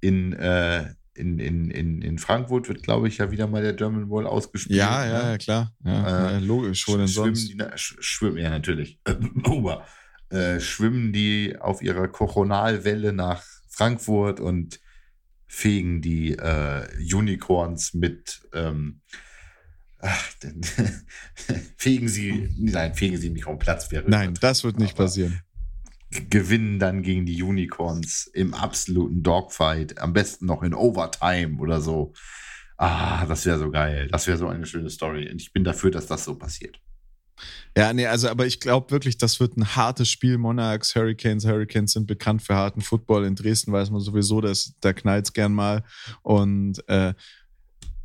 [0.00, 4.08] in, äh, in, in, in, in Frankfurt, wird, glaube ich, ja wieder mal der German
[4.08, 4.78] Bowl ausgespielt.
[4.78, 5.30] Ja, ja, ne?
[5.30, 5.72] ja, klar.
[5.84, 7.48] Ja, Äh, ja, logisch, wo denn schwimmen sonst?
[7.48, 8.98] Die, na, sch schwimmen, ja, natürlich.
[10.30, 14.80] Äh, schwimmen die auf ihrer Coronalwelle nach Frankfurt und
[15.46, 18.40] fegen die äh, Unicorns mit.
[18.54, 19.02] Ähm,
[19.98, 20.30] ach,
[21.76, 24.08] fegen sie, nein, fegen sie nicht auf den Platz wäre.
[24.08, 25.42] Nein, das wird nicht passieren.
[26.30, 32.12] Gewinnen dann gegen die Unicorns im absoluten Dogfight, am besten noch in Overtime oder so.
[32.76, 34.08] Ah, das wäre so geil.
[34.10, 35.30] Das wäre so eine schöne Story.
[35.30, 36.80] Und ich bin dafür, dass das so passiert.
[37.76, 40.36] Ja, nee, also, aber ich glaube wirklich, das wird ein hartes Spiel.
[40.36, 43.24] Monarchs, Hurricanes, Hurricanes sind bekannt für harten Football.
[43.24, 45.82] In Dresden weiß man sowieso, dass da knallt's gern mal.
[46.22, 47.14] Und äh,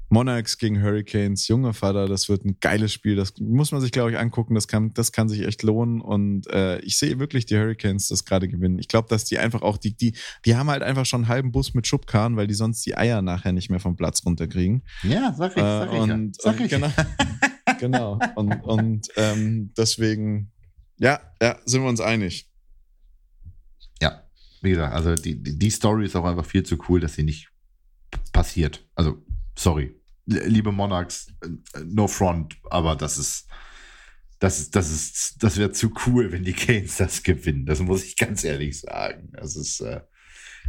[0.10, 3.16] Monarchs gegen Hurricanes, junger Vater, das wird ein geiles Spiel.
[3.16, 4.56] Das muss man sich, glaube ich, angucken.
[4.56, 6.00] Das kann, das kann sich echt lohnen.
[6.00, 8.80] Und äh, ich sehe wirklich die Hurricanes das gerade gewinnen.
[8.80, 10.14] Ich glaube, dass die einfach auch, die, die,
[10.46, 13.22] die haben halt einfach schon einen halben Bus mit Schubkarren, weil die sonst die Eier
[13.22, 14.84] nachher nicht mehr vom Platz runterkriegen.
[15.04, 16.02] Ja, sag ich, sag Äh, ich.
[16.02, 16.42] und, ja.
[16.42, 16.72] Sag und ich.
[16.72, 16.92] genau,
[17.80, 18.20] genau.
[18.36, 20.52] Und, und ähm, deswegen,
[21.00, 22.50] ja, ja, sind wir uns einig.
[24.02, 24.24] Ja,
[24.62, 27.50] wie gesagt, also die, die Story ist auch einfach viel zu cool, dass sie nicht
[28.32, 28.86] passiert.
[28.96, 29.22] Also,
[29.58, 29.94] sorry.
[30.26, 33.48] Liebe Monarchs, äh, no front, aber das ist,
[34.40, 37.66] das ist, das ist, das wäre zu cool, wenn die Canes das gewinnen.
[37.66, 39.30] Das muss ich ganz ehrlich sagen.
[39.34, 40.02] Das ist, äh,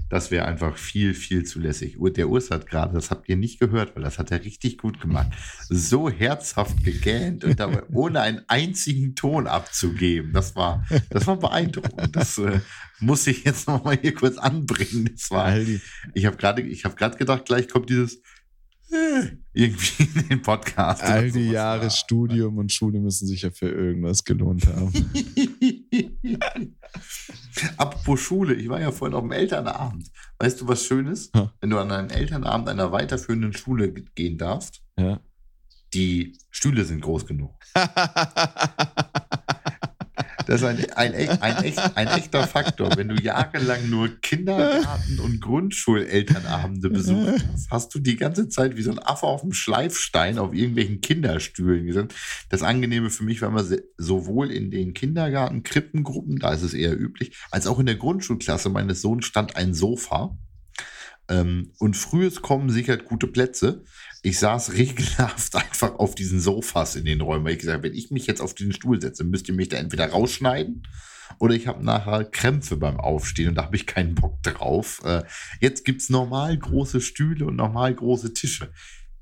[0.08, 1.98] das wäre einfach viel, viel zu lässig.
[2.16, 5.00] Der Urs hat gerade, das habt ihr nicht gehört, weil das hat er richtig gut
[5.00, 5.28] gemacht.
[5.68, 10.32] So herzhaft gegähnt und dabei ohne einen einzigen Ton abzugeben.
[10.32, 12.16] Das war, das war beeindruckend.
[12.16, 12.60] Das äh,
[13.00, 15.10] muss ich jetzt noch mal hier kurz anbringen.
[15.12, 18.22] Das war, ich habe gerade, ich habe gerade gedacht, gleich kommt dieses
[19.52, 21.02] irgendwie in den Podcast.
[21.02, 21.50] all die.
[21.50, 21.90] Jahre Ja.
[21.90, 24.92] Studium und Schule müssen sich ja für irgendwas gelohnt haben.
[27.76, 30.08] Apropos Schule, ich war ja vorhin auf dem Elternabend.
[30.38, 31.30] Weißt du, was Schönes?
[31.34, 31.52] Ha.
[31.60, 35.20] Wenn du an einen Elternabend einer weiterführenden Schule ge- gehen darfst, Ja.
[35.94, 37.54] die Stühle sind groß genug.
[40.48, 42.96] Das ist ein, ein, ein, echt, ein echter Faktor.
[42.96, 48.82] Wenn du jahrelang nur Kindergarten- und Grundschulelternabende besucht hast, hast du die ganze Zeit wie
[48.82, 52.08] so ein Affe auf dem Schleifstein auf irgendwelchen Kinderstühlen gesessen.
[52.48, 53.64] Das Angenehme für mich war immer
[53.98, 58.70] sowohl in den Kindergarten, Krippengruppen, da ist es eher üblich, als auch in der Grundschulklasse
[58.70, 60.34] meines Sohnes stand ein Sofa.
[61.28, 63.84] Ähm, und frühes Kommen sichert gute Plätze.
[64.28, 67.96] Ich saß regelhaft einfach auf diesen Sofas in den Räumen, weil ich gesagt habe, wenn
[67.96, 70.86] ich mich jetzt auf diesen Stuhl setze, müsst ihr mich da entweder rausschneiden
[71.38, 75.00] oder ich habe nachher Krämpfe beim Aufstehen und da habe ich keinen Bock drauf.
[75.04, 75.22] Äh,
[75.60, 78.70] jetzt gibt es normal große Stühle und normal große Tische.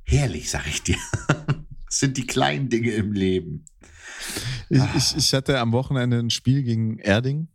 [0.03, 0.99] Herrlich, sag ich dir.
[1.89, 3.65] Das sind die kleinen Dinge im Leben.
[4.69, 7.47] Ich, ich, ich hatte am Wochenende ein Spiel gegen Erding,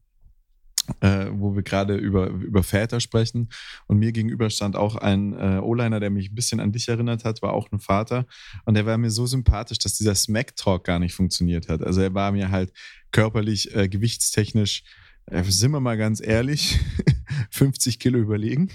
[1.00, 3.50] äh, wo wir gerade über, über Väter sprechen.
[3.88, 7.24] Und mir gegenüber stand auch ein äh, O-Liner, der mich ein bisschen an dich erinnert
[7.24, 8.26] hat, war auch ein Vater.
[8.66, 11.82] Und der war mir so sympathisch, dass dieser Smack-Talk gar nicht funktioniert hat.
[11.82, 12.74] Also er war mir halt
[13.12, 14.84] körperlich, äh, gewichtstechnisch,
[15.28, 16.80] äh, sind wir mal ganz ehrlich,
[17.52, 18.70] 50 Kilo überlegen.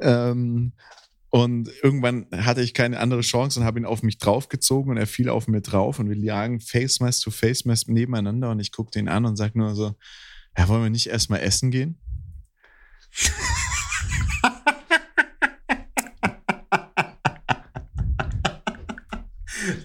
[0.00, 0.72] Ähm,
[1.30, 5.06] und irgendwann hatte ich keine andere Chance und habe ihn auf mich draufgezogen und er
[5.06, 8.72] fiel auf mir drauf und wir lagen Face Mask to Face Mask nebeneinander und ich
[8.72, 9.94] guckte ihn an und sag nur so,
[10.56, 11.98] ja, wollen wir nicht erstmal essen gehen?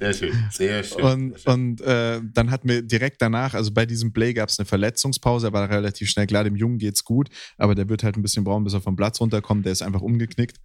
[0.02, 1.04] Sehr schön, sehr schön.
[1.04, 4.66] Und, und äh, dann hat mir direkt danach, also bei diesem Play gab es eine
[4.66, 8.24] Verletzungspause, er war relativ schnell klar, dem Jungen geht's gut, aber der wird halt ein
[8.24, 10.58] bisschen brauchen, bis er vom Platz runterkommt, der ist einfach umgeknickt.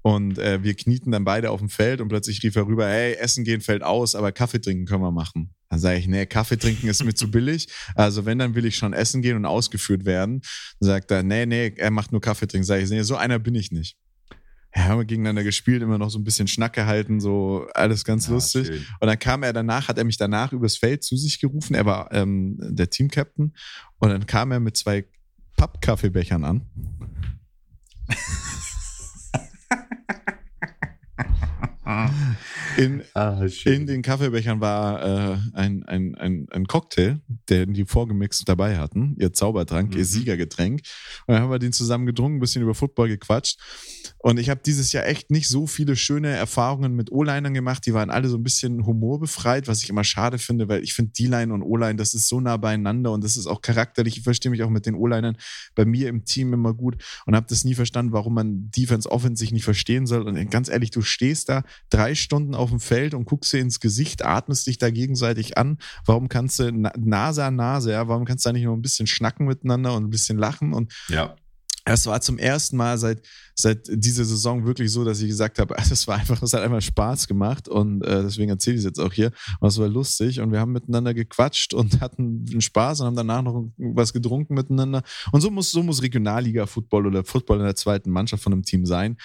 [0.00, 3.12] Und äh, wir knieten dann beide auf dem Feld und plötzlich rief er rüber, hey,
[3.12, 5.54] Essen gehen fällt aus, aber Kaffee trinken können wir machen.
[5.68, 7.68] Dann sage ich, nee, Kaffee trinken ist mir zu billig.
[7.94, 10.40] Also wenn, dann will ich schon essen gehen und ausgeführt werden.
[10.80, 12.64] Dann sagt er, nee, nee, er macht nur Kaffee trinken.
[12.64, 13.98] Sag ich, nee, so einer bin ich nicht.
[14.76, 18.26] Ja, haben wir gegeneinander gespielt, immer noch so ein bisschen Schnack gehalten, so alles ganz
[18.26, 18.66] ja, lustig.
[18.66, 18.86] Schön.
[19.00, 21.74] Und dann kam er danach, hat er mich danach übers Feld zu sich gerufen.
[21.74, 23.54] Er war ähm, der Teamcaptain.
[23.98, 25.06] Und dann kam er mit zwei
[25.56, 26.62] Pappkaffeebechern an.
[32.78, 38.48] In, ah, in den Kaffeebechern war äh, ein, ein, ein, ein Cocktail, den die vorgemixt
[38.48, 39.98] dabei hatten, ihr Zaubertrank, mhm.
[39.98, 40.82] ihr Siegergetränk.
[41.26, 43.58] Und dann haben wir den zusammen getrunken, ein bisschen über Football gequatscht.
[44.18, 47.84] Und ich habe dieses Jahr echt nicht so viele schöne Erfahrungen mit O-Linern gemacht.
[47.84, 51.12] Die waren alle so ein bisschen humorbefreit, was ich immer schade finde, weil ich finde
[51.12, 54.18] D-Line und O-Line, das ist so nah beieinander und das ist auch charakterlich.
[54.18, 55.36] Ich verstehe mich auch mit den O-Linern
[55.74, 59.40] bei mir im Team immer gut und habe das nie verstanden, warum man Defense Offense
[59.40, 60.22] sich nicht verstehen soll.
[60.22, 63.80] Und ganz ehrlich, du stehst da drei Stunden auf dem Feld und guckst dir ins
[63.80, 65.78] Gesicht, atmest dich da gegenseitig an.
[66.04, 69.06] Warum kannst du Nase an Nase, ja, warum kannst du da nicht nur ein bisschen
[69.06, 70.72] schnacken miteinander und ein bisschen lachen?
[70.72, 71.36] Und ja.
[71.92, 73.22] Es war zum ersten Mal seit,
[73.54, 76.82] seit dieser Saison wirklich so, dass ich gesagt habe, es war einfach, es hat einfach
[76.82, 79.32] Spaß gemacht und äh, deswegen erzähle ich es jetzt auch hier.
[79.60, 83.42] Und es war lustig und wir haben miteinander gequatscht und hatten Spaß und haben danach
[83.42, 85.02] noch was getrunken miteinander.
[85.32, 88.84] Und so muss, so muss Regionalliga-Football oder Football in der zweiten Mannschaft von einem Team
[88.84, 89.16] sein.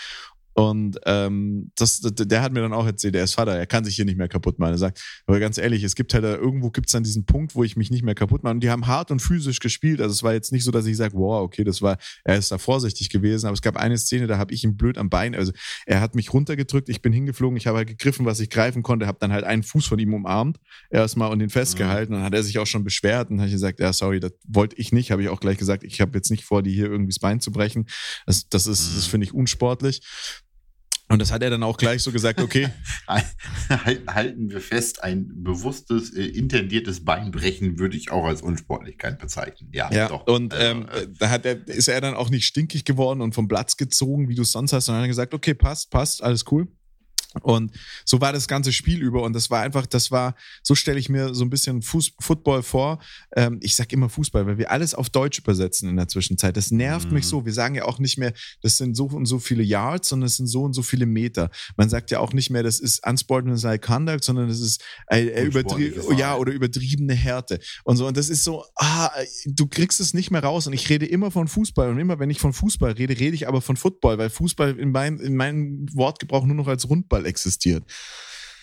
[0.53, 3.95] Und ähm, das, der hat mir dann auch erzählt, er ist Vater, er kann sich
[3.95, 4.73] hier nicht mehr kaputt machen.
[4.73, 7.63] Er sagt, aber ganz ehrlich, es gibt halt irgendwo gibt es dann diesen Punkt, wo
[7.63, 8.53] ich mich nicht mehr kaputt mache.
[8.53, 9.99] Und die haben hart und physisch gespielt.
[9.99, 12.51] Also es war jetzt nicht so, dass ich sage, wow, okay, das war, er ist
[12.51, 13.47] da vorsichtig gewesen.
[13.47, 15.35] Aber es gab eine Szene, da habe ich ihn blöd am Bein.
[15.35, 15.51] Also
[15.85, 19.07] er hat mich runtergedrückt, ich bin hingeflogen, ich habe halt gegriffen, was ich greifen konnte,
[19.07, 22.13] habe dann halt einen Fuß von ihm umarmt, erstmal und den festgehalten.
[22.13, 22.17] Mhm.
[22.17, 24.91] Dann hat er sich auch schon beschwert und ich gesagt, ja, sorry, das wollte ich
[24.91, 25.11] nicht.
[25.11, 27.39] Habe ich auch gleich gesagt, ich habe jetzt nicht vor, die hier irgendwie das Bein
[27.39, 27.87] zu brechen.
[28.25, 29.11] Das, das ist, das mhm.
[29.11, 30.01] finde ich unsportlich.
[31.09, 32.69] Und das hat er dann auch gleich so gesagt, okay.
[34.07, 39.69] Halten wir fest, ein bewusstes, äh, intendiertes Beinbrechen würde ich auch als Unsportlichkeit bezeichnen.
[39.73, 40.25] Ja, ja doch.
[40.27, 43.35] Und also, ähm, äh, da hat er, ist er dann auch nicht stinkig geworden und
[43.35, 46.45] vom Platz gezogen, wie du es sonst hast, sondern hat gesagt, okay, passt, passt, alles
[46.51, 46.67] cool.
[47.41, 47.71] Und
[48.05, 51.09] so war das ganze Spiel über und das war einfach, das war, so stelle ich
[51.09, 52.99] mir so ein bisschen Fuß, Football vor.
[53.35, 56.55] Ähm, ich sag immer Fußball, weil wir alles auf Deutsch übersetzen in der Zwischenzeit.
[56.55, 57.15] Das nervt mhm.
[57.15, 57.45] mich so.
[57.45, 60.37] Wir sagen ja auch nicht mehr, das sind so und so viele Yards, sondern es
[60.37, 61.49] sind so und so viele Meter.
[61.75, 65.43] Man sagt ja auch nicht mehr, das ist unsportsmanlike conduct, sondern das ist äh, äh
[65.43, 68.07] übertrieben, ja, oder übertriebene Härte und so.
[68.07, 69.09] Und das ist so, ah,
[69.45, 70.67] du kriegst es nicht mehr raus.
[70.67, 73.47] Und ich rede immer von Fußball und immer, wenn ich von Fußball rede, rede ich
[73.47, 77.25] aber von Football, weil Fußball in meinem, in meinem Wortgebrauch nur noch als Rundball Grundball
[77.25, 77.83] existiert.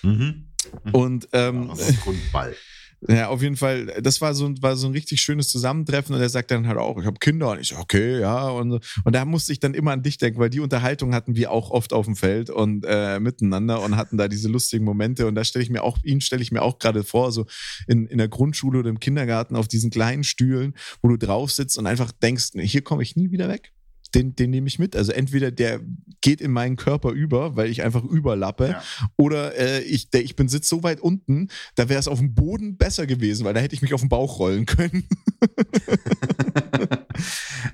[0.02, 0.46] Mhm.
[0.92, 2.54] Und ähm, ja, Grundball.
[3.08, 6.28] Ja, auf jeden Fall, das war so, war so ein richtig schönes Zusammentreffen und er
[6.28, 8.50] sagt dann halt auch, ich habe Kinder und ich okay, ja.
[8.50, 11.50] Und, und da musste ich dann immer an dich denken, weil die Unterhaltung hatten wir
[11.50, 15.26] auch oft auf dem Feld und äh, miteinander und hatten da diese lustigen Momente.
[15.26, 17.46] Und da stelle ich mir auch, ihn stelle ich mir auch gerade vor, so
[17.88, 21.78] in, in der Grundschule oder im Kindergarten auf diesen kleinen Stühlen, wo du drauf sitzt
[21.78, 23.72] und einfach denkst, hier komme ich nie wieder weg
[24.14, 24.96] den, den nehme ich mit.
[24.96, 25.80] Also entweder der
[26.20, 28.82] geht in meinen Körper über, weil ich einfach überlappe, ja.
[29.16, 32.34] oder äh, ich, der, ich bin sitz so weit unten, da wäre es auf dem
[32.34, 35.08] Boden besser gewesen, weil da hätte ich mich auf den Bauch rollen können.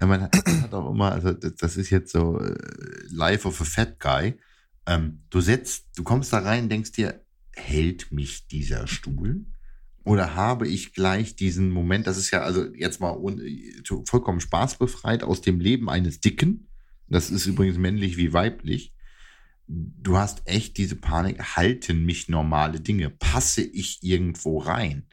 [0.01, 2.55] ja, man, hat, auch immer, also das ist jetzt so äh,
[3.11, 4.35] Life of a Fat Guy.
[4.87, 7.21] Ähm, du setzt, du kommst da rein, denkst dir,
[7.53, 9.47] hält mich dieser Stuhl?
[10.07, 13.19] Oder habe ich gleich diesen Moment, das ist ja also jetzt mal
[14.05, 16.69] vollkommen spaßbefreit aus dem Leben eines Dicken.
[17.09, 18.95] Das ist übrigens männlich wie weiblich.
[19.67, 23.11] Du hast echt diese Panik, halten mich normale Dinge?
[23.11, 25.09] Passe ich irgendwo rein?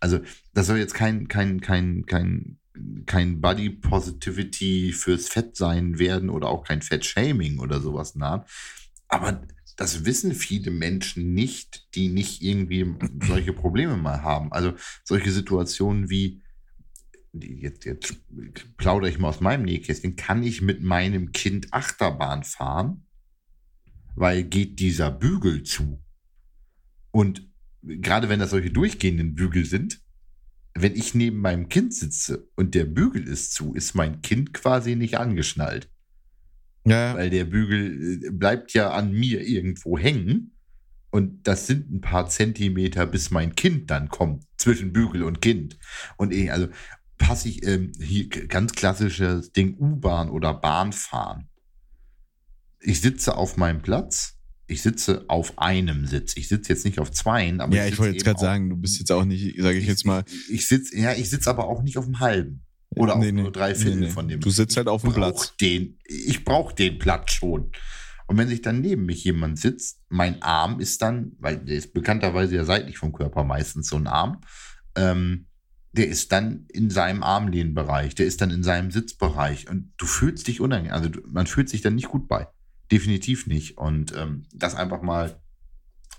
[0.00, 0.18] Also,
[0.54, 2.58] das soll jetzt kein, kein, kein, kein,
[3.06, 8.42] kein Body Positivity fürs Fettsein werden oder auch kein Fettshaming oder sowas nahen.
[9.06, 9.46] Aber
[9.82, 12.94] das wissen viele Menschen nicht, die nicht irgendwie
[13.26, 14.52] solche Probleme mal haben.
[14.52, 16.40] Also solche Situationen wie,
[17.32, 18.14] jetzt, jetzt
[18.76, 23.08] plaudere ich mal aus meinem Nähkästchen, kann ich mit meinem Kind Achterbahn fahren,
[24.14, 26.00] weil geht dieser Bügel zu.
[27.10, 27.50] Und
[27.82, 30.00] gerade wenn das solche durchgehenden Bügel sind,
[30.74, 34.94] wenn ich neben meinem Kind sitze und der Bügel ist zu, ist mein Kind quasi
[34.94, 35.90] nicht angeschnallt.
[36.84, 37.14] Ja.
[37.14, 40.52] Weil der Bügel äh, bleibt ja an mir irgendwo hängen.
[41.10, 45.78] Und das sind ein paar Zentimeter, bis mein Kind dann kommt, zwischen Bügel und Kind.
[46.16, 46.68] Und eh, also
[47.18, 51.48] passe ich ähm, hier ganz klassisches Ding U-Bahn oder Bahn fahren.
[52.80, 54.38] Ich sitze auf meinem Platz,
[54.72, 56.34] Ich sitze auf einem Sitz.
[56.36, 57.76] Ich sitze jetzt nicht auf zweien, aber.
[57.76, 59.88] Ja, ich, ich wollte jetzt gerade sagen, du bist jetzt auch nicht, sage ich, ich,
[59.88, 60.24] jetzt mal.
[60.26, 62.62] Ich, ich sitze, ja, ich sitze aber auch nicht auf dem halben.
[62.96, 64.40] Oder nee, auf nee, nur drei Viertel nee, von dem.
[64.40, 65.56] Du sitzt halt auf dem Platz.
[65.60, 67.70] Den, ich brauche den Platz schon.
[68.26, 71.92] Und wenn sich dann neben mich jemand sitzt, mein Arm ist dann, weil der ist
[71.92, 74.40] bekannterweise ja seitlich vom Körper meistens so ein Arm,
[74.96, 75.46] ähm,
[75.92, 80.48] der ist dann in seinem Armlehnbereich, der ist dann in seinem Sitzbereich und du fühlst
[80.48, 82.48] dich unangenehm, also du, man fühlt sich dann nicht gut bei.
[82.90, 83.78] Definitiv nicht.
[83.78, 85.41] Und ähm, das einfach mal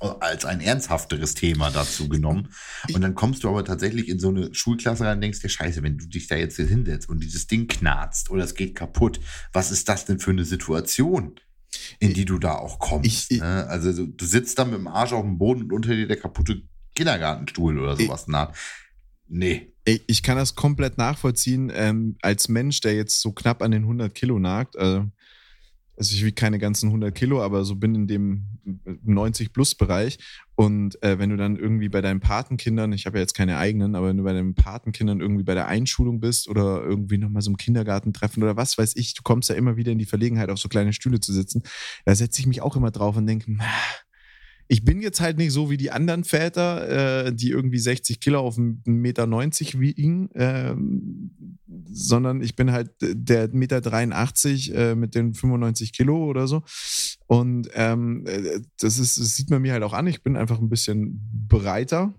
[0.04, 2.50] als ein ernsthafteres Thema dazu genommen.
[2.94, 5.84] Und dann kommst du aber tatsächlich in so eine Schulklasse rein und denkst dir, scheiße,
[5.84, 9.20] wenn du dich da jetzt hinsetzt und dieses Ding knarzt oder es geht kaputt,
[9.52, 11.36] was ist das denn für eine Situation?
[12.00, 13.32] in die du da auch kommst.
[13.32, 13.66] Ich, ne?
[13.68, 16.18] Also du, du, sitzt da mit dem Arsch auf dem Boden und unter dir der
[16.18, 16.62] kaputte
[16.96, 18.26] Kindergartenstuhl oder sowas.
[18.28, 18.34] Ich,
[19.28, 19.74] nee.
[19.86, 21.72] Ich kann das komplett nachvollziehen.
[21.74, 25.08] Ähm, als Mensch, der jetzt so knapp an den 100 Kilo nagt, also
[25.96, 28.48] also ich wiege keine ganzen 100 Kilo, aber so bin in dem
[29.06, 30.18] 90-Plus-Bereich.
[30.56, 33.96] Und äh, wenn du dann irgendwie bei deinen Patenkindern, ich habe ja jetzt keine eigenen,
[33.96, 37.52] aber wenn du bei deinen Patenkindern irgendwie bei der Einschulung bist oder irgendwie nochmal so
[37.52, 40.50] im Kindergarten treffen oder was weiß ich, du kommst ja immer wieder in die Verlegenheit,
[40.50, 41.64] auf so kleine Stühle zu sitzen,
[42.06, 43.58] da setze ich mich auch immer drauf und denke,
[44.68, 48.40] ich bin jetzt halt nicht so wie die anderen Väter, äh, die irgendwie 60 Kilo
[48.40, 50.76] auf 1,90 Meter wiegen, äh,
[51.94, 56.64] sondern ich bin halt der Meter 83 äh, mit den 95 Kilo oder so.
[57.28, 60.08] Und ähm, äh, das, ist, das sieht man mir halt auch an.
[60.08, 62.14] Ich bin einfach ein bisschen breiter.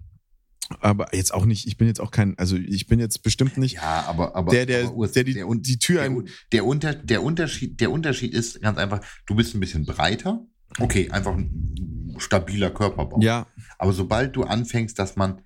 [0.80, 3.74] Aber jetzt auch nicht, ich bin jetzt auch kein, also ich bin jetzt bestimmt nicht
[3.74, 7.22] ja, aber, aber, der, der, aber der, die, der, die Tür der, der, unter, der,
[7.22, 10.46] Unterschied, der Unterschied ist ganz einfach, du bist ein bisschen breiter.
[10.78, 13.20] Okay, einfach ein stabiler Körperbau.
[13.20, 13.46] Ja.
[13.78, 15.42] Aber sobald du anfängst, dass man,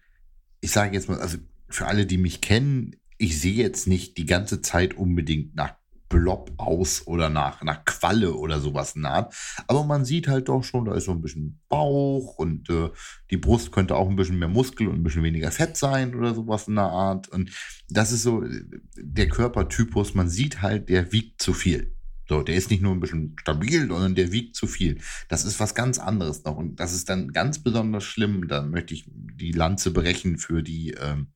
[0.61, 1.38] ich sage jetzt mal, also
[1.69, 5.74] für alle, die mich kennen, ich sehe jetzt nicht die ganze Zeit unbedingt nach
[6.09, 9.35] Blob aus oder nach, nach Qualle oder sowas naht.
[9.66, 12.90] Aber man sieht halt doch schon, da ist so ein bisschen Bauch und äh,
[13.31, 16.35] die Brust könnte auch ein bisschen mehr Muskel und ein bisschen weniger Fett sein oder
[16.35, 17.28] sowas in der Art.
[17.28, 17.50] Und
[17.90, 18.62] das ist so äh,
[18.96, 20.14] der Körpertypus.
[20.14, 21.94] Man sieht halt, der wiegt zu viel.
[22.28, 24.98] So, der ist nicht nur ein bisschen stabil, sondern der wiegt zu viel.
[25.28, 26.57] Das ist was ganz anderes noch.
[26.57, 28.48] Und das ist dann ganz besonders schlimm.
[28.48, 31.28] Da möchte ich die Lanze brechen für die, ähm,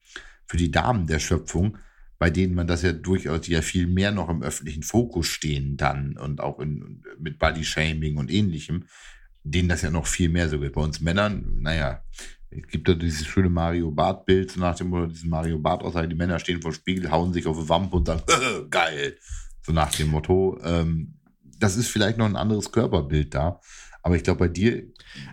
[0.46, 1.78] für die Damen der Schöpfung,
[2.18, 6.16] bei denen man das ja durchaus ja viel mehr noch im öffentlichen Fokus stehen dann
[6.16, 8.84] und auch in, mit Body-Shaming und ähnlichem,
[9.44, 10.72] denen das ja noch viel mehr so geht.
[10.72, 12.04] Bei uns Männern, naja,
[12.50, 16.14] es gibt da dieses schöne Mario Bart-Bild, so nach dem Motto, diesen Mario Bart-Aussage, die
[16.14, 18.22] Männer stehen vor Spiegel, hauen sich auf die Wampe und sagen,
[18.70, 19.16] geil.
[19.62, 20.60] So nach dem Motto.
[20.62, 21.14] Ähm,
[21.58, 23.60] das ist vielleicht noch ein anderes Körperbild da.
[24.02, 24.84] Aber ich glaube, bei dir.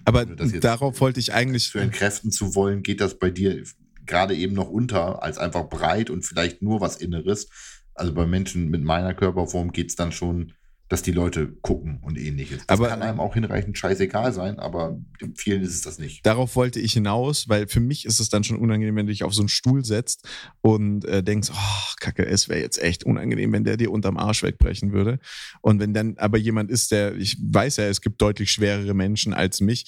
[0.05, 1.69] Aber darauf wollte ich eigentlich.
[1.69, 3.63] Für entkräften zu wollen, geht das bei dir
[4.09, 7.49] gerade eben noch unter, als einfach breit und vielleicht nur was Inneres.
[7.93, 10.53] Also bei Menschen mit meiner Körperform geht es dann schon
[10.89, 12.65] dass die Leute gucken und ähnliches.
[12.65, 14.99] Das aber, kann einem auch hinreichend scheißegal sein, aber
[15.35, 16.25] vielen ist es das nicht.
[16.25, 19.23] Darauf wollte ich hinaus, weil für mich ist es dann schon unangenehm, wenn du dich
[19.23, 20.27] auf so einen Stuhl setzt
[20.61, 24.41] und äh, denkst, oh, Kacke, es wäre jetzt echt unangenehm, wenn der dir unterm Arsch
[24.41, 25.19] wegbrechen würde.
[25.61, 29.35] Und wenn dann aber jemand ist, der, ich weiß ja, es gibt deutlich schwerere Menschen
[29.35, 29.85] als mich,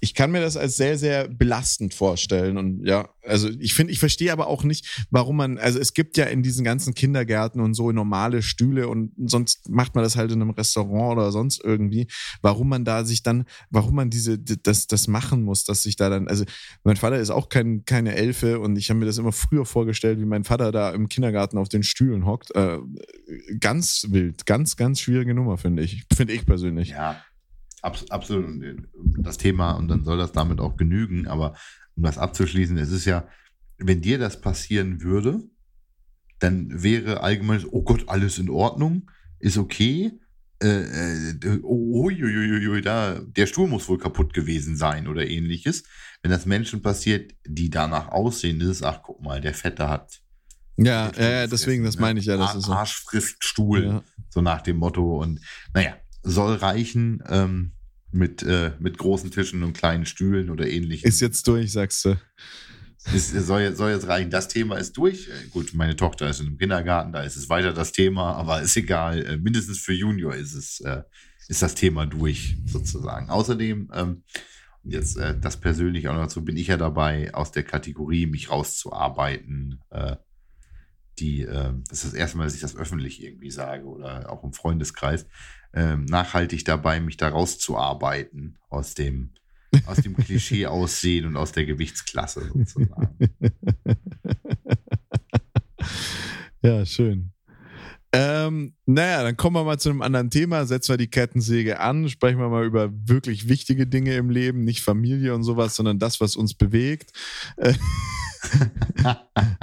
[0.00, 2.58] ich kann mir das als sehr, sehr belastend vorstellen.
[2.58, 6.16] Und ja, also ich finde, ich verstehe aber auch nicht, warum man, also es gibt
[6.16, 10.30] ja in diesen ganzen Kindergärten und so normale Stühle und sonst macht man das halt
[10.32, 12.08] in einem Restaurant oder sonst irgendwie,
[12.42, 16.10] warum man da sich dann, warum man diese, das, das machen muss, dass sich da
[16.10, 16.44] dann, also
[16.84, 20.20] mein Vater ist auch kein, keine Elfe und ich habe mir das immer früher vorgestellt,
[20.20, 22.54] wie mein Vater da im Kindergarten auf den Stühlen hockt.
[22.54, 22.78] Äh,
[23.60, 26.04] ganz wild, ganz, ganz schwierige Nummer, finde ich.
[26.14, 26.90] Finde ich persönlich.
[26.90, 27.16] Ja,
[28.10, 28.46] absolut
[29.18, 31.26] das Thema und dann soll das damit auch genügen.
[31.26, 31.54] Aber
[31.96, 33.26] um das abzuschließen, es ist ja,
[33.78, 35.42] wenn dir das passieren würde,
[36.38, 40.12] dann wäre allgemein, oh Gott, alles in Ordnung, ist okay.
[40.62, 42.10] Äh, äh, oh,
[42.82, 45.84] da, der Stuhl muss wohl kaputt gewesen sein oder ähnliches.
[46.22, 50.22] Wenn das Menschen passiert, die danach aussehen, ist es, ach guck mal, der Fette hat.
[50.78, 52.36] Ja, ja, deswegen, das meine ich ja.
[52.36, 52.72] Das Arsch, ist so.
[52.72, 54.02] Arsch frisst Stuhl, ja.
[54.28, 55.22] so nach dem Motto.
[55.22, 55.40] Und
[55.72, 57.22] naja, soll reichen.
[57.28, 57.72] Ähm,
[58.12, 61.08] mit, äh, mit großen Tischen und kleinen Stühlen oder ähnlichem.
[61.08, 62.16] Ist jetzt durch, sagst du.
[63.14, 64.30] Es soll, jetzt, soll jetzt reichen.
[64.30, 65.28] Das Thema ist durch.
[65.28, 68.62] Äh, gut, meine Tochter ist in einem Kindergarten, da ist es weiter das Thema, aber
[68.62, 69.24] ist egal.
[69.24, 71.02] Äh, mindestens für Junior ist es, äh,
[71.48, 73.30] ist das Thema durch, sozusagen.
[73.30, 74.22] Außerdem, ähm,
[74.82, 78.50] jetzt äh, das persönlich auch noch dazu, bin ich ja dabei, aus der Kategorie mich
[78.50, 79.80] rauszuarbeiten.
[79.90, 80.16] Äh,
[81.18, 84.44] die, äh, das ist das erste Mal, dass ich das öffentlich irgendwie sage oder auch
[84.44, 85.26] im Freundeskreis
[85.76, 89.30] ähm, nachhaltig dabei, mich da rauszuarbeiten aus dem,
[89.84, 93.18] aus dem Klischee aussehen und aus der Gewichtsklasse sozusagen.
[96.62, 97.30] ja, schön.
[98.12, 100.64] Ähm, naja, dann kommen wir mal zu einem anderen Thema.
[100.64, 104.80] Setzen wir die Kettensäge an, sprechen wir mal über wirklich wichtige Dinge im Leben, nicht
[104.80, 107.12] Familie und sowas, sondern das, was uns bewegt.
[107.58, 107.74] Äh,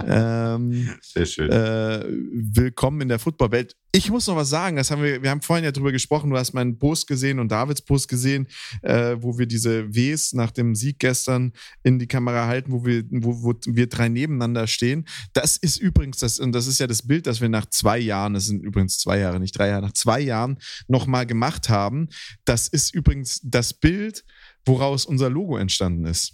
[0.05, 1.49] ähm, Sehr schön.
[1.49, 3.75] Äh, willkommen in der Footballwelt.
[3.95, 6.35] Ich muss noch was sagen, das haben wir, wir haben vorhin ja drüber gesprochen, du
[6.35, 8.47] hast meinen Post gesehen und Davids Post gesehen,
[8.81, 13.03] äh, wo wir diese Ws nach dem Sieg gestern in die Kamera halten, wo wir,
[13.11, 15.05] wo, wo wir drei nebeneinander stehen.
[15.33, 18.33] Das ist übrigens, das, und das ist ja das Bild, das wir nach zwei Jahren,
[18.33, 22.09] das sind übrigens zwei Jahre, nicht drei Jahre, nach zwei Jahren nochmal gemacht haben.
[22.45, 24.25] Das ist übrigens das Bild,
[24.65, 26.33] woraus unser Logo entstanden ist.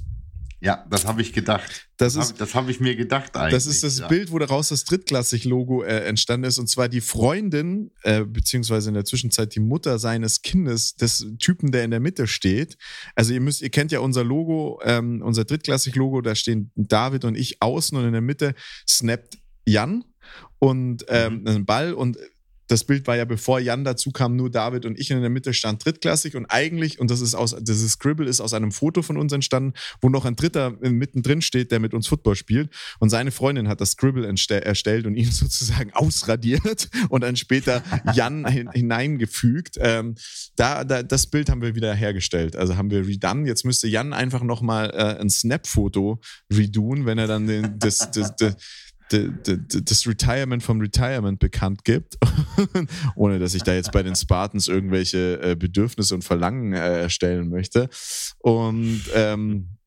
[0.61, 1.87] Ja, das habe ich gedacht.
[1.95, 3.53] Das, Das, ist, hab, das habe ich mir gedacht eigentlich.
[3.53, 4.07] das ist das ja.
[4.07, 6.57] Bild, wo daraus das Drittklassig-Logo äh, entstanden ist.
[6.57, 11.71] Und zwar die Freundin, äh, beziehungsweise in der Zwischenzeit die Mutter seines Kindes, des Typen,
[11.71, 12.77] der in der Mitte steht.
[13.15, 17.35] Also ihr müsst, ihr kennt ja unser Logo, ähm, unser Drittklassig-Logo, da stehen David und
[17.37, 18.53] ich außen und in der Mitte
[18.87, 20.03] snappt Jan
[20.59, 21.47] und ähm, Mhm.
[21.47, 22.17] einen Ball und
[22.69, 25.53] das Bild war ja, bevor Jan dazu kam, nur David und ich in der Mitte
[25.53, 29.17] stand drittklassig und eigentlich, und das ist aus, dieses Scribble ist aus einem Foto von
[29.17, 32.69] uns entstanden, wo noch ein Dritter mittendrin steht, der mit uns Football spielt.
[32.99, 38.47] Und seine Freundin hat das Scribble erstellt und ihn sozusagen ausradiert und dann später Jan
[38.47, 39.77] hin hineingefügt.
[39.79, 40.13] Ähm,
[40.55, 42.55] da, da, das Bild haben wir wieder hergestellt.
[42.55, 43.47] Also haben wir redone.
[43.47, 46.21] Jetzt müsste Jan einfach nochmal äh, ein Snap-Foto
[46.53, 48.55] redoen, wenn er dann den, das, das, das,
[49.09, 52.17] das Retirement vom Retirement bekannt gibt,
[53.15, 57.49] ohne dass ich da jetzt bei den Spartans irgendwelche äh, Bedürfnisse und Verlangen äh, erstellen
[57.49, 57.89] möchte.
[58.39, 59.78] Und ähm,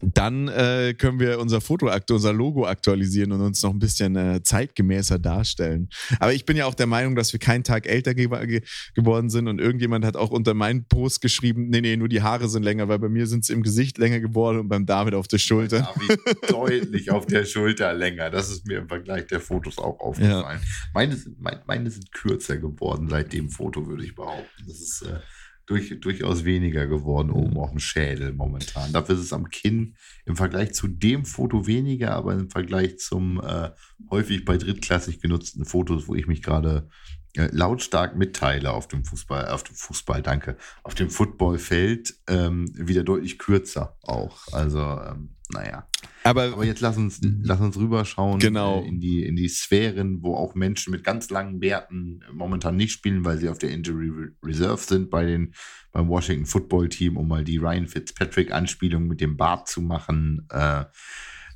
[0.00, 4.42] dann äh, können wir unser Foto, unser Logo aktualisieren und uns noch ein bisschen äh,
[4.42, 5.88] zeitgemäßer darstellen.
[6.18, 8.62] Aber ich bin ja auch der Meinung, dass wir keinen Tag älter ge ge
[8.94, 12.48] geworden sind und irgendjemand hat auch unter meinen Post geschrieben, nee, nee, nur die Haare
[12.48, 15.28] sind länger, weil bei mir sind sie im Gesicht länger geworden und beim David auf
[15.28, 15.92] der Schulter.
[15.94, 18.30] David deutlich auf der Schulter länger.
[18.30, 20.60] Das ist mir im Vergleich der Fotos auch aufgefallen.
[20.94, 24.64] Meine, sind, mein, meine sind kürzer geworden seit dem Foto, würde ich behaupten.
[24.66, 25.18] Das ist äh,
[25.66, 28.92] durch, durchaus weniger geworden oben auf dem Schädel momentan.
[28.92, 29.94] Dafür ist es am Kinn
[30.26, 33.70] im Vergleich zu dem Foto weniger, aber im Vergleich zum äh,
[34.10, 36.88] häufig bei drittklassig genutzten Fotos, wo ich mich gerade
[37.36, 43.04] äh, lautstark mitteile auf dem Fußball, auf dem Fußball, danke, auf dem Footballfeld ähm, wieder
[43.04, 44.52] deutlich kürzer auch.
[44.52, 45.86] Also, ähm, naja.
[46.22, 48.82] Aber, Aber jetzt lass uns, lass uns rüberschauen Genau.
[48.82, 52.92] äh, in, die, in die Sphären, wo auch Menschen mit ganz langen Bärten momentan nicht
[52.92, 55.54] spielen, weil sie auf der Injury Re- Reserve sind bei den,
[55.92, 60.46] beim Washington Football Team, um mal die Ryan Fitzpatrick-Anspielung mit dem Bart zu machen.
[60.50, 60.84] Äh,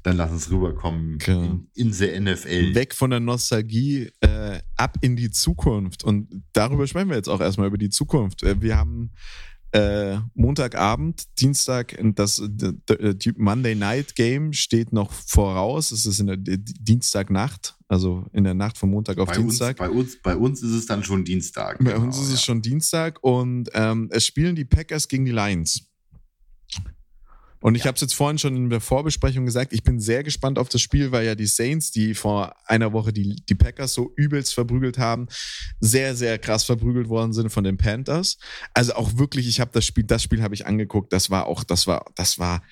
[0.03, 1.42] dann lass uns rüberkommen Genau.
[1.42, 2.74] in, in the NFL.
[2.74, 6.05] weg von der Nostalgie äh, ab in die Zukunft.
[6.05, 8.42] Und darüber sprechen wir jetzt auch erstmal über die Zukunft.
[8.42, 9.12] Äh, wir haben
[9.75, 15.91] äh, Montagabend, Dienstag, das die Monday Night Game steht noch voraus.
[15.91, 19.77] Es ist in der Dienstagnacht, also in der Nacht von Montag auf bei, uns, Dienstag.
[19.79, 21.79] bei, uns, bei uns ist es dann schon Dienstag.
[21.79, 22.35] Bei genau, uns ist ja.
[22.35, 25.91] es schon Dienstag und ähm, es spielen die Packers gegen die Lions.
[27.65, 30.59] Und ich habe es jetzt vorhin schon in der Vorbesprechung gesagt, ich bin sehr gespannt
[30.59, 34.12] auf das Spiel, weil ja die Saints, die vor einer Woche die, die Packers so
[34.17, 35.29] übelst verprügelt haben,
[35.81, 38.37] sehr, sehr krass verprügelt worden sind von den Panthers.
[38.75, 41.65] Also auch wirklich, ich habe das Spiel, das Spiel habe ich angeguckt, das war auch,
[41.65, 42.62] das war, das war,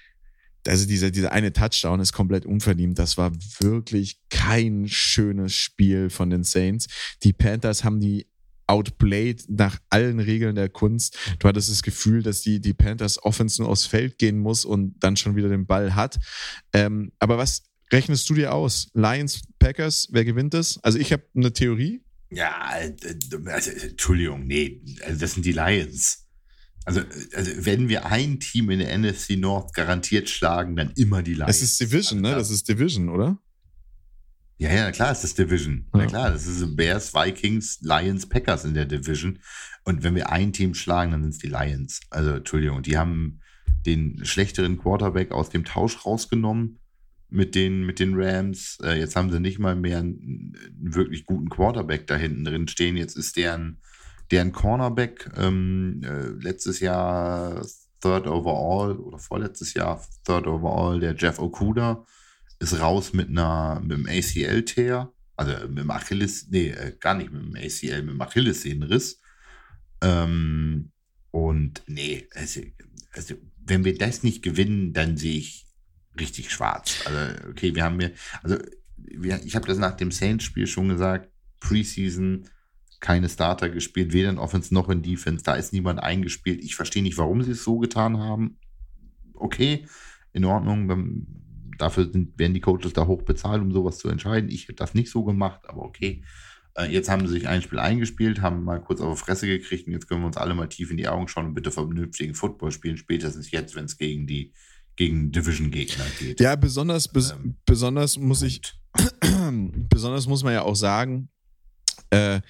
[0.67, 2.99] also dieser, dieser eine Touchdown ist komplett unverdient.
[2.99, 6.89] Das war wirklich kein schönes Spiel von den Saints.
[7.23, 8.27] Die Panthers haben die
[8.67, 11.19] outplayed nach allen Regeln der Kunst.
[11.39, 14.95] Du hattest das Gefühl, dass die, die Panthers Offense nur aufs Feld gehen muss und
[15.01, 16.19] dann schon wieder den Ball hat.
[16.73, 18.89] Ähm, aber was rechnest du dir aus?
[18.95, 20.79] Lions, Packers, wer gewinnt das?
[20.83, 22.03] Also ich habe eine Theorie.
[22.31, 22.95] Ja, äh,
[23.47, 26.27] also, Entschuldigung, nee, also das sind die Lions.
[26.85, 27.03] Also,
[27.35, 31.47] also, wenn wir ein Team in der NFC North garantiert schlagen, dann immer die Lions.
[31.47, 32.33] Das ist Division, ne?
[32.33, 33.39] Das ist Division, oder?
[34.63, 35.87] Ja, ja, klar ist das Division.
[35.93, 36.01] Ja.
[36.01, 39.41] Na klar, das ist Bears, Vikings, Lions, Packers in der Division.
[39.85, 42.01] Und wenn wir ein Team schlagen, dann sind es die Lions.
[42.11, 43.41] Also, Entschuldigung, die haben
[43.87, 46.79] den schlechteren Quarterback aus dem Tausch rausgenommen
[47.29, 48.79] mit den, mit den Rams.
[48.85, 52.69] Äh, jetzt haben sie nicht mal mehr einen, einen wirklich guten Quarterback da hinten drin
[52.69, 52.97] stehen.
[52.97, 53.81] Jetzt ist deren,
[54.31, 57.67] deren Cornerback ähm, äh, letztes Jahr
[58.01, 62.07] Third Overall oder vorletztes Jahr Third Overall, der Jeff Okuda
[62.63, 67.33] ist raus mit einer mit dem ACL-Tear, also mit dem Achilles, nee, äh, gar nicht
[67.33, 69.21] mit dem ACL, mit dem Achillessehnenriss.
[70.01, 70.93] Ähm,
[71.31, 72.61] und nee, also,
[73.13, 73.35] also
[73.65, 75.67] wenn wir das nicht gewinnen, dann sehe ich
[76.19, 77.03] richtig schwarz.
[77.05, 78.59] Also, okay, wir haben mir, also
[78.97, 82.49] wir, ich habe das nach dem Saints-Spiel schon gesagt, Preseason
[83.01, 86.63] keine Starter gespielt, weder in Offense noch in Defense, da ist niemand eingespielt.
[86.63, 88.59] Ich verstehe nicht, warum sie es so getan haben.
[89.35, 89.87] Okay,
[90.33, 91.27] in Ordnung, dann,
[91.79, 94.51] dafür sind, werden die Coaches da hoch bezahlt, um sowas zu entscheiden.
[94.51, 96.25] Ich hätte das nicht so gemacht, aber okay.
[96.75, 99.87] Äh, jetzt haben sie sich ein Spiel eingespielt, haben mal kurz auf die Fresse gekriegt
[99.87, 102.35] und jetzt können wir uns alle mal tief in die Augen schauen und bitte vernünftigen
[102.35, 104.53] Football spielen, spätestens jetzt, wenn es gegen die
[104.97, 106.41] gegen Division-Gegner geht.
[106.41, 108.61] Ja, besonders, bes ähm, besonders muss ich,
[109.89, 111.29] besonders muss man ja auch sagen,
[112.11, 112.41] äh,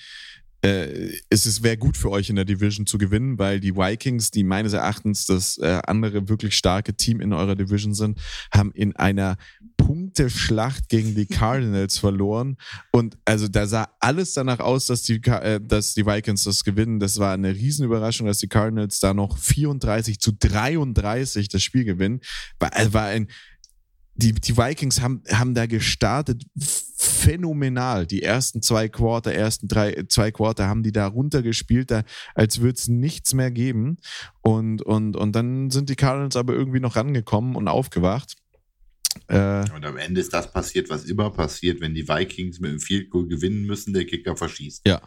[0.63, 4.31] äh, es ist, wäre gut für euch in der Division zu gewinnen, weil die Vikings,
[4.31, 8.21] die meines Erachtens das äh, andere wirklich starke Team in eurer Division sind,
[8.53, 9.37] haben in einer
[9.77, 12.57] Punkteschlacht gegen die Cardinals verloren.
[12.93, 17.01] Und also da sah alles danach aus, dass die, äh, dass die Vikings das gewinnen.
[17.01, 22.21] Das war eine Riesenüberraschung, dass die Cardinals da noch 34 zu 33 das Spiel gewinnen.
[22.61, 23.27] War, war ein
[24.15, 26.45] die, die Vikings haben, haben da gestartet
[26.97, 28.07] phänomenal.
[28.07, 32.05] Die ersten zwei Quarter, ersten drei, zwei Quarter haben die da runtergespielt, da,
[32.35, 33.99] als würde es nichts mehr geben.
[34.43, 38.37] Und, und, und dann sind die Cardinals aber irgendwie noch rangekommen und aufgewacht.
[39.29, 42.81] Äh, und am Ende ist das passiert, was immer passiert, wenn die Vikings mit dem
[42.81, 44.87] Field Goal gewinnen müssen, der Kicker verschießt.
[44.87, 45.01] Ja,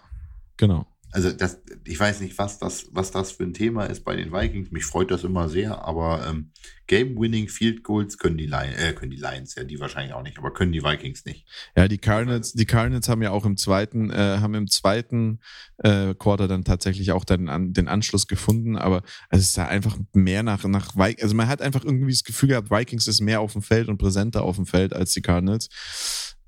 [0.58, 4.18] genau also das, ich weiß nicht, was das, was das für ein Thema ist bei
[4.18, 4.72] den Vikings.
[4.72, 6.52] Mich freut das immer sehr, aber ähm,
[6.88, 10.38] Game-Winning Field Goals können die, Lions, äh, können die Lions, ja, die wahrscheinlich auch nicht,
[10.38, 11.48] aber können die Vikings nicht.
[11.74, 15.40] Ja, die Cardinals, die Cardinals haben ja auch im zweiten, äh, haben im zweiten
[15.78, 19.98] äh, Quarter dann tatsächlich auch dann an, den Anschluss gefunden, aber es ist da einfach
[20.12, 23.40] mehr nach, nach Vikings, also man hat einfach irgendwie das Gefühl gehabt, Vikings ist mehr
[23.40, 25.70] auf dem Feld und präsenter auf dem Feld als die Cardinals.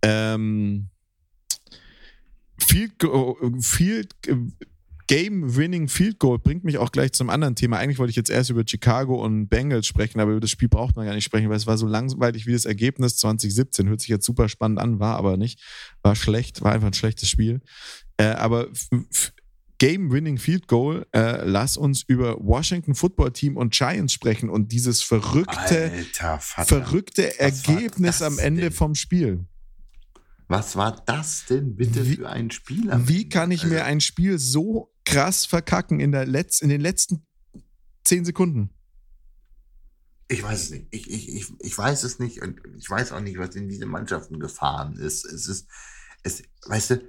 [0.01, 0.89] Ähm,
[2.59, 2.93] Field,
[3.61, 4.15] Field
[5.07, 7.77] Game-Winning Field Goal bringt mich auch gleich zum anderen Thema.
[7.77, 10.97] Eigentlich wollte ich jetzt erst über Chicago und Bengals sprechen, aber über das Spiel braucht
[10.97, 13.87] man gar nicht sprechen, weil es war so langweilig wie das Ergebnis 2017.
[13.87, 15.61] Hört sich jetzt super spannend an, war aber nicht.
[16.01, 17.61] War schlecht, war einfach ein schlechtes Spiel.
[18.17, 18.67] Äh, aber
[19.77, 25.03] Game-Winning Field Goal, äh, lass uns über Washington Football Team und Giants sprechen und dieses
[25.03, 28.71] verrückte, Alter, verrückte Ergebnis am Ende denn?
[28.71, 29.45] vom Spiel.
[30.47, 32.89] Was war das denn bitte wie, für ein Spiel?
[33.05, 36.81] Wie kann ich also, mir ein Spiel so krass verkacken in, der Letz-, in den
[36.81, 37.25] letzten
[38.03, 38.69] zehn Sekunden?
[40.29, 40.87] Ich weiß es nicht.
[40.91, 43.85] Ich, ich, ich, ich weiß es nicht und ich weiß auch nicht, was in diese
[43.85, 45.25] Mannschaften gefahren ist.
[45.25, 45.67] Es ist,
[46.23, 47.01] es, weißt du,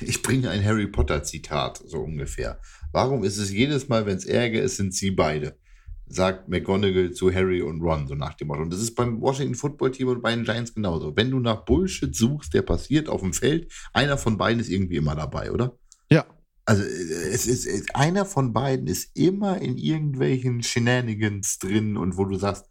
[0.00, 2.60] ich bringe ein Harry Potter Zitat, so ungefähr.
[2.92, 5.58] Warum ist es jedes Mal, wenn es Ärger ist, sind sie beide?
[6.06, 8.62] Sagt McGonagall zu Harry und Ron, so nach dem Motto.
[8.62, 11.16] Und das ist beim Washington Football Team und bei den Giants genauso.
[11.16, 14.96] Wenn du nach Bullshit suchst, der passiert auf dem Feld, einer von beiden ist irgendwie
[14.96, 15.76] immer dabei, oder?
[16.10, 16.26] Ja.
[16.64, 22.36] Also es ist, einer von beiden ist immer in irgendwelchen Shenanigans drin und wo du
[22.36, 22.66] sagst,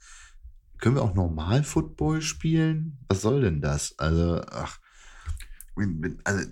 [0.77, 2.97] können wir auch normal Football spielen?
[3.09, 3.97] Was soll denn das?
[3.99, 4.79] Also, ach,
[6.23, 6.45] also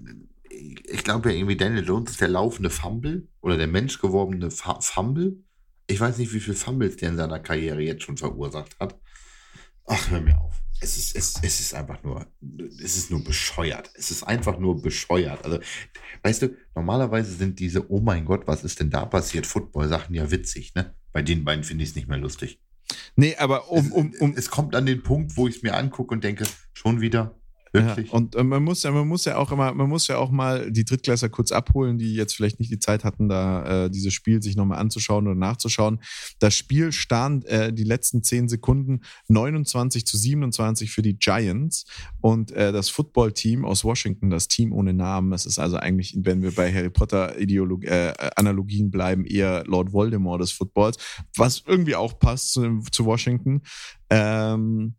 [0.49, 5.37] ich glaube ja irgendwie Daniel Jones ist der laufende Fumble oder der menschgewordene Fumble
[5.89, 8.99] ich weiß nicht, wie viele Fumbles der in seiner Karriere jetzt schon verursacht hat.
[9.87, 10.61] Ach, hör mir auf.
[10.81, 12.25] Es ist, es, es ist einfach nur,
[12.81, 13.91] es ist nur bescheuert.
[13.95, 15.43] Es ist einfach nur bescheuert.
[15.43, 15.59] Also,
[16.23, 20.31] weißt du, normalerweise sind diese, oh mein Gott, was ist denn da passiert, Football-Sachen ja
[20.31, 20.93] witzig, ne?
[21.11, 22.61] Bei den beiden finde ich es nicht mehr lustig.
[23.15, 24.33] Nee, aber um, um, um.
[24.37, 27.38] Es kommt an den Punkt, wo ich es mir angucke und denke, schon wieder.
[27.71, 28.07] Wirklich?
[28.07, 30.31] Ja, und äh, man muss ja, man muss ja auch immer, man muss ja auch
[30.31, 34.13] mal die Drittklässler kurz abholen, die jetzt vielleicht nicht die Zeit hatten, da äh, dieses
[34.13, 35.99] Spiel sich nochmal anzuschauen oder nachzuschauen.
[36.39, 41.85] Das Spiel stand äh, die letzten zehn Sekunden 29 zu 27 für die Giants
[42.21, 46.41] und äh, das Football-Team aus Washington, das Team ohne Namen, das ist also eigentlich, wenn
[46.41, 50.97] wir bei Harry Potter Ideolog äh, Analogien bleiben, eher Lord Voldemort des Footballs,
[51.35, 53.61] was irgendwie auch passt zu, zu Washington.
[54.09, 54.95] Ähm,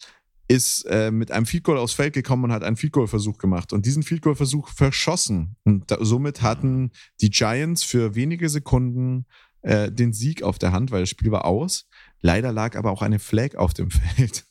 [0.51, 3.39] ist äh, mit einem Field Goal aufs Feld gekommen und hat einen Field Goal Versuch
[3.39, 6.91] gemacht und diesen Field Goal Versuch verschossen und da, somit hatten
[7.21, 9.27] die Giants für wenige Sekunden
[9.63, 11.87] äh, den Sieg auf der Hand, weil das Spiel war aus.
[12.21, 14.45] Leider lag aber auch eine Flag auf dem Feld.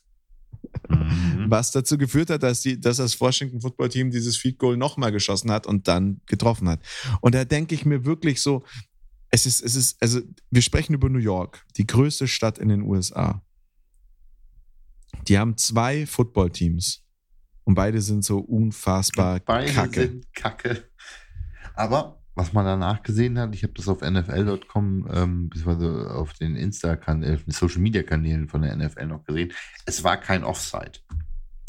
[0.88, 1.50] Mhm.
[1.50, 5.12] Was dazu geführt hat, dass, die, dass das Washington Football Team dieses Field Goal nochmal
[5.12, 6.80] geschossen hat und dann getroffen hat.
[7.20, 8.64] Und da denke ich mir wirklich so,
[9.30, 10.20] es ist, es ist, also
[10.50, 13.42] wir sprechen über New York, die größte Stadt in den USA.
[15.28, 17.04] Die haben zwei Footballteams.
[17.64, 20.00] Und beide sind so unfassbar beide kacke.
[20.00, 20.84] Sind kacke.
[21.74, 26.56] Aber was man danach gesehen hat, ich habe das auf NFL.com, ähm, beziehungsweise auf den
[26.56, 29.52] Insta-Kanälen, Social Media Kanälen von der NFL noch gesehen,
[29.86, 31.00] es war kein Offside.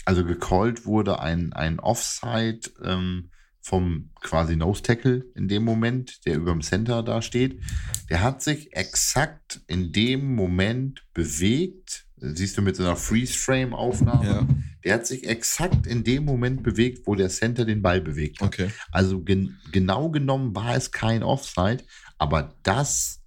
[0.06, 3.30] Also gecallt wurde ein, ein Offside ähm,
[3.62, 7.62] vom quasi Nose Tackle in dem Moment, der über dem Center da steht.
[8.10, 14.26] Der hat sich exakt in dem Moment bewegt, siehst du mit so einer Freeze-Frame-Aufnahme.
[14.26, 14.48] Ja.
[14.84, 18.48] Der hat sich exakt in dem Moment bewegt, wo der Center den Ball bewegt hat.
[18.48, 18.72] Okay.
[18.92, 21.84] Also gen genau genommen war es kein Offside,
[22.18, 23.22] aber das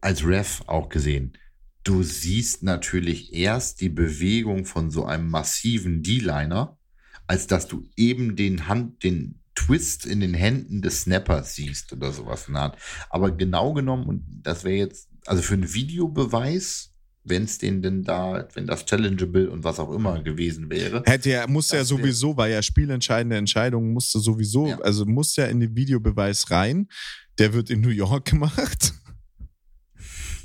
[0.00, 1.38] als Ref auch gesehen.
[1.84, 6.78] Du siehst natürlich erst die Bewegung von so einem massiven D-Liner
[7.26, 12.12] als dass du eben den Hand, den Twist in den Händen des Snappers siehst oder
[12.12, 12.48] sowas.
[13.08, 16.93] Aber genau genommen, und das wäre jetzt, also für einen Videobeweis
[17.24, 21.02] wenn es den denn da, wenn das challengeable und was auch immer gewesen wäre.
[21.06, 24.78] Hätte er, musste er sowieso, weil ja spielentscheidende Entscheidungen musste sowieso, ja.
[24.80, 26.88] also muss ja in den Videobeweis rein.
[27.38, 28.92] Der wird in New York gemacht.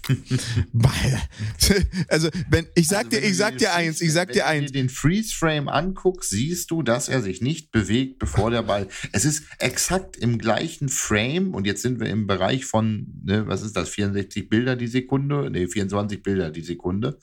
[2.07, 4.60] also, wenn, ich sag also, dir, ich sag dir eins, ich sag dir eins.
[4.60, 8.64] Wenn du dir den Freeze-Frame anguckst, siehst du, dass er sich nicht bewegt, bevor der
[8.64, 8.88] Ball.
[9.12, 13.62] Es ist exakt im gleichen Frame und jetzt sind wir im Bereich von, ne, was
[13.62, 15.49] ist das, 64 Bilder die Sekunde?
[15.49, 17.20] Ne, 24 Bilder die Sekunde.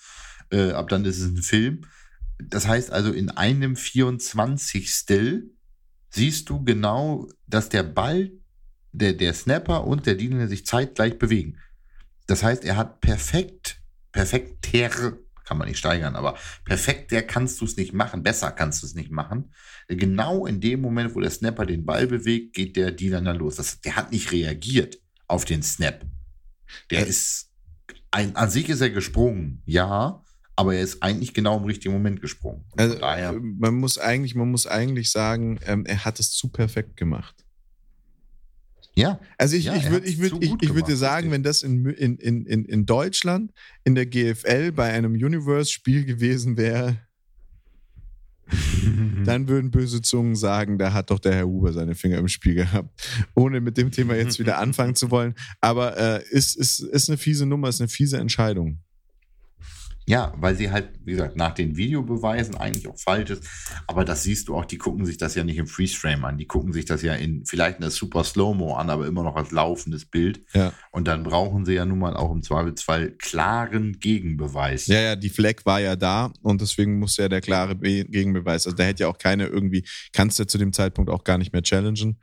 [0.51, 1.83] Äh, ab dann ist es ein Film.
[2.39, 5.51] Das heißt also, in einem 24 Still
[6.11, 8.31] siehst du genau, dass der Ball,
[8.93, 11.59] der, der Snapper und der Diener sich zeitgleich bewegen.
[12.27, 13.81] Das heißt, er hat perfekt,
[14.13, 18.87] perfekter, kann man nicht steigern, aber perfekter kannst du es nicht machen, besser kannst du
[18.87, 19.53] es nicht machen.
[19.89, 23.57] Genau in dem Moment, wo der Snapper den Ball bewegt, geht der Dealer dann los.
[23.57, 24.99] Das, der hat nicht reagiert
[25.29, 26.05] auf den Snap.
[26.91, 27.07] Der ja.
[27.07, 27.53] ist,
[28.11, 30.23] ein, an sich ist er gesprungen, ja,
[30.57, 32.65] aber er ist eigentlich genau im richtigen Moment gesprungen.
[32.77, 36.97] Also, daher, man muss eigentlich, man muss eigentlich sagen, ähm, er hat es zu perfekt
[36.97, 37.46] gemacht.
[38.97, 39.21] Ja.
[39.37, 41.85] Also ich, ja, ich würde ich würd, ich, ich würd dir sagen, wenn das in,
[41.85, 43.53] in, in, in Deutschland
[43.85, 46.97] in der GFL bei einem Universe-Spiel gewesen wäre,
[49.25, 52.55] dann würden böse Zungen sagen, da hat doch der Herr Huber seine Finger im Spiel
[52.55, 52.89] gehabt.
[53.35, 55.35] Ohne mit dem Thema jetzt wieder anfangen zu wollen.
[55.61, 58.79] Aber äh, ist, ist, ist eine fiese Nummer, ist eine fiese Entscheidung.
[60.09, 63.43] Ja, weil sie halt, wie gesagt, nach den Videobeweisen eigentlich auch falsch ist.
[63.89, 66.39] Aber das siehst du auch, die gucken sich das ja nicht im Freeze-Frame an.
[66.39, 69.35] Die gucken sich das ja in vielleicht in der Super Slow-Mo an, aber immer noch
[69.35, 70.41] als laufendes Bild.
[70.55, 70.73] Ja.
[70.93, 74.87] Und dann brauchen sie ja nun mal auch im Zweifelsfall klaren Gegenbeweis.
[74.87, 78.67] Ja, ja, die Fleck war ja da und deswegen muss ja der klare Be Gegenbeweis.
[78.67, 81.53] Also da hätte ja auch keine irgendwie, kannst du zu dem Zeitpunkt auch gar nicht
[81.53, 82.21] mehr challengen.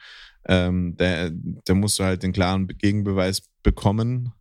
[0.47, 1.29] Ähm, da,
[1.65, 4.33] da musst du halt den klaren Gegenbeweis bekommen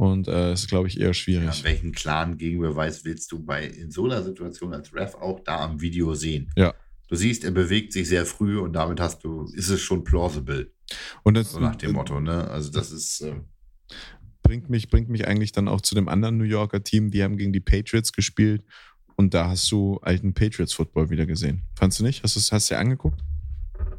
[0.00, 1.58] und äh, ist, glaube ich, eher schwierig.
[1.58, 5.60] Ja, welchen klaren Gegenbeweis willst du bei in so einer Situation als Ref auch da
[5.60, 6.50] am Video sehen?
[6.56, 6.72] Ja.
[7.08, 10.72] Du siehst, er bewegt sich sehr früh und damit hast du, ist es schon plausible.
[11.22, 12.48] Und das, so nach dem Motto, ne?
[12.48, 13.20] Also das ist.
[13.20, 13.42] Äh,
[14.42, 17.36] bringt mich, bringt mich eigentlich dann auch zu dem anderen New Yorker Team, die haben
[17.36, 18.64] gegen die Patriots gespielt
[19.16, 21.66] und da hast du alten Patriots Football wieder gesehen.
[21.74, 22.22] Fandst du nicht?
[22.22, 23.20] Hast du es dir angeguckt?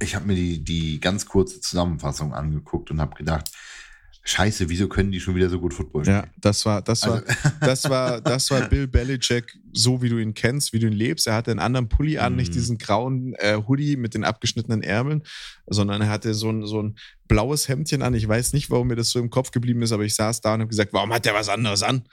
[0.02, 3.52] Ich habe mir die, die ganz kurze Zusammenfassung angeguckt und habe gedacht,
[4.24, 6.18] Scheiße, wieso können die schon wieder so gut Football spielen?
[6.18, 7.26] Ja, das war, das war, also.
[7.60, 11.26] das war, das war Bill Belichick, so wie du ihn kennst, wie du ihn lebst.
[11.26, 12.36] Er hatte einen anderen Pulli an, mm.
[12.36, 15.24] nicht diesen grauen äh, Hoodie mit den abgeschnittenen Ärmeln,
[15.66, 16.98] sondern er hatte so ein, so ein
[17.28, 18.14] blaues Hemdchen an.
[18.14, 20.54] Ich weiß nicht, warum mir das so im Kopf geblieben ist, aber ich saß da
[20.54, 22.04] und habe gesagt, warum hat der was anderes an?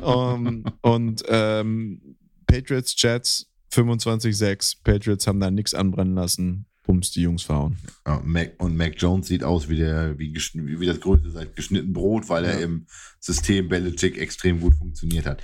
[0.00, 4.78] um, und ähm, Patriots Jets 25-6.
[4.82, 6.66] Patriots haben da nichts anbrennen lassen.
[6.88, 7.76] Bums die Jungs fahren.
[8.06, 11.92] Ja, Mac, und Mac Jones sieht aus wie, der, wie, wie das größte seit geschnitten
[11.92, 12.52] Brot, weil ja.
[12.52, 12.86] er im
[13.20, 15.42] System Belichick extrem gut funktioniert hat.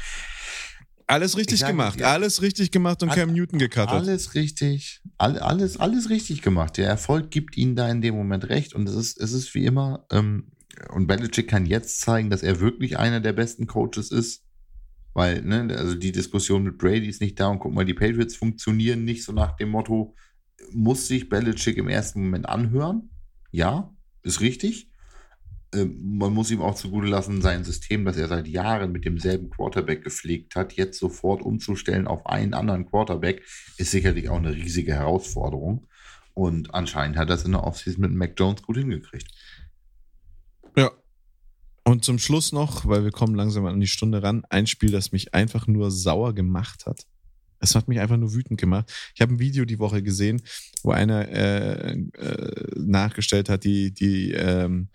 [1.07, 3.90] Alles richtig sag, gemacht, ja, alles richtig gemacht und Cam Newton gecuttet.
[3.90, 6.78] Alles richtig, all, alles, alles richtig gemacht.
[6.78, 9.66] Der Erfolg gibt ihnen da in dem Moment recht und es ist, es ist wie
[9.66, 10.51] immer, ähm,
[10.88, 14.45] und Belichick kann jetzt zeigen, dass er wirklich einer der besten Coaches ist,
[15.12, 18.34] weil, ne, also die Diskussion mit Brady ist nicht da und guck mal, die Patriots
[18.34, 20.16] funktionieren nicht so nach dem Motto,
[20.73, 23.11] muss sich Belichick im ersten Moment anhören.
[23.51, 24.91] Ja, ist richtig.
[25.75, 29.51] Ähm, man muss ihm auch zugute lassen, sein System, das er seit Jahren mit demselben
[29.51, 33.43] Quarterback gepflegt hat, jetzt sofort umzustellen auf einen anderen Quarterback,
[33.77, 35.87] ist sicherlich auch eine riesige Herausforderung.
[36.33, 39.31] Und anscheinend hat er es in der Offseason mit Mac Jones gut hingekriegt.
[40.77, 40.91] Ja.
[41.85, 45.12] Und zum Schluss noch, weil wir kommen langsam an die Stunde ran, ein Spiel, das
[45.12, 47.07] mich einfach nur sauer gemacht hat.
[47.65, 48.93] Es hat mich einfach nur wütend gemacht.
[49.15, 50.43] Ich habe ein Video die Woche gesehen,
[50.83, 54.89] wo einer äh, äh, nachgestellt hat, die, die ähm,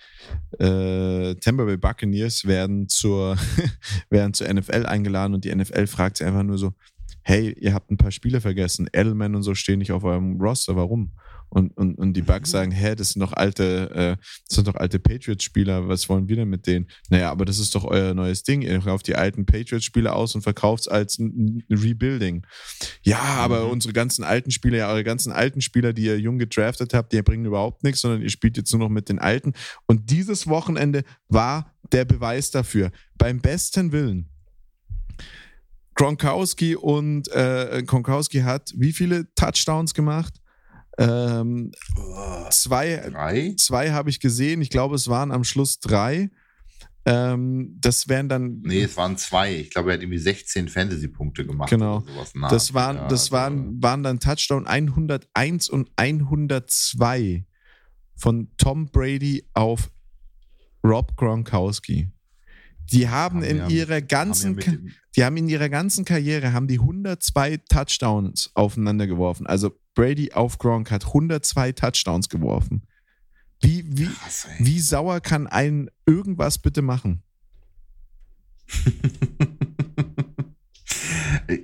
[0.59, 3.37] äh, Tampa Bay Buccaneers werden zur,
[4.09, 6.73] werden zur NFL eingeladen und die NFL fragt sie einfach nur so,
[7.23, 10.75] hey, ihr habt ein paar Spiele vergessen, Edelman und so stehen nicht auf eurem Roster,
[10.75, 11.11] warum?
[11.49, 12.51] Und, und, und die Bugs mhm.
[12.51, 16.35] sagen, hä, das sind doch alte, äh, das sind doch alte Patriots-Spieler, was wollen wir
[16.35, 16.87] denn mit denen?
[17.09, 18.61] Naja, aber das ist doch euer neues Ding.
[18.61, 22.45] Ihr kauft die alten Patriots-Spieler aus und verkauft es als ein Rebuilding.
[23.01, 23.71] Ja, aber mhm.
[23.71, 27.21] unsere ganzen alten Spieler, ja, eure ganzen alten Spieler, die ihr jung gedraftet habt, die
[27.21, 29.53] bringen überhaupt nichts, sondern ihr spielt jetzt nur noch mit den alten.
[29.87, 32.91] Und dieses Wochenende war der Beweis dafür.
[33.17, 34.29] Beim besten Willen.
[35.95, 40.33] Gronkowski und äh, Gronkowski hat wie viele Touchdowns gemacht?
[40.99, 41.71] Ähm,
[42.51, 43.55] zwei, drei?
[43.57, 44.61] zwei habe ich gesehen.
[44.61, 46.29] Ich glaube, es waren am Schluss drei.
[47.05, 48.61] Ähm, das wären dann.
[48.63, 49.55] Nee, es waren zwei.
[49.55, 51.69] Ich glaube, er hat irgendwie 16 Fantasy-Punkte gemacht.
[51.69, 52.03] Genau.
[52.49, 57.45] Das, waren, ja, das also waren, waren dann Touchdown 101 und 102
[58.15, 59.89] von Tom Brady auf
[60.83, 62.11] Rob Gronkowski.
[62.91, 66.53] Die haben, haben in ja, ihrer ganzen, haben ja die haben in ihrer ganzen Karriere
[66.53, 69.47] haben die 102 Touchdowns aufeinander geworfen.
[69.47, 72.83] Also Brady auf Gronk hat 102 Touchdowns geworfen.
[73.61, 77.23] Wie, wie, Krass, wie sauer kann ein irgendwas bitte machen?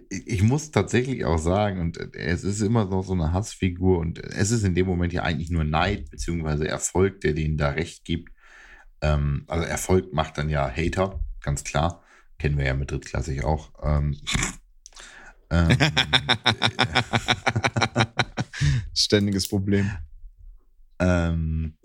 [0.09, 4.51] ich muss tatsächlich auch sagen, und es ist immer noch so eine Hassfigur und es
[4.51, 8.34] ist in dem Moment ja eigentlich nur Neid beziehungsweise Erfolg, der denen da recht gibt.
[9.01, 12.03] Ähm, also Erfolg macht dann ja Hater, ganz klar.
[12.37, 13.71] Kennen wir ja mit drittklassig auch.
[13.81, 14.17] Ähm,
[15.49, 15.77] ähm,
[18.93, 19.91] Ständiges Problem.
[20.99, 21.75] Ähm,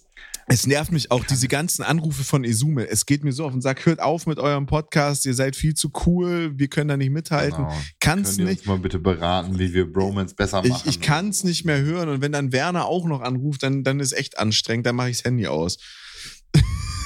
[0.53, 2.89] es nervt mich auch, diese ganzen Anrufe von Esume.
[2.89, 5.75] Es geht mir so auf den Sack, hört auf mit eurem Podcast, ihr seid viel
[5.75, 7.67] zu cool, wir können da nicht mithalten.
[7.67, 7.81] Genau.
[8.01, 8.67] Kann's Könnt nicht.
[8.67, 10.73] mal bitte beraten, wie wir Bromance besser machen.
[10.85, 13.85] Ich, ich kann es nicht mehr hören und wenn dann Werner auch noch anruft, dann,
[13.85, 15.79] dann ist echt anstrengend, dann mache ich das Handy aus.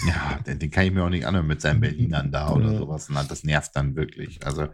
[0.06, 2.78] Ja, den, den, kann ich mir auch nicht anhören mit seinen Berlinern da oder ja.
[2.78, 3.08] sowas.
[3.28, 4.44] Das nervt dann wirklich.
[4.44, 4.68] Also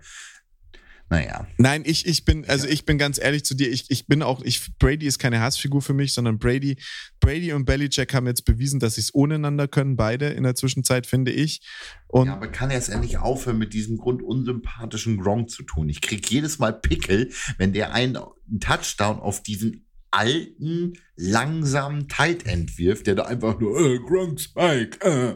[1.10, 1.44] naja.
[1.58, 4.42] Nein, ich, ich bin, also ich bin ganz ehrlich zu dir, ich, ich bin auch,
[4.42, 6.76] ich, Brady ist keine Hassfigur für mich, sondern Brady,
[7.18, 11.08] Brady und Belichick haben jetzt bewiesen, dass sie es ohneinander können, beide in der Zwischenzeit,
[11.08, 11.62] finde ich.
[12.06, 15.88] Und ja, aber kann er es endlich aufhören, mit diesem grundunsympathischen Gronk zu tun?
[15.88, 18.16] Ich kriege jedes Mal Pickel, wenn der einen
[18.60, 24.98] Touchdown auf diesen alten, langsamen Tight End wirft, der da einfach nur äh, Gronk Spike.
[25.02, 25.34] Äh.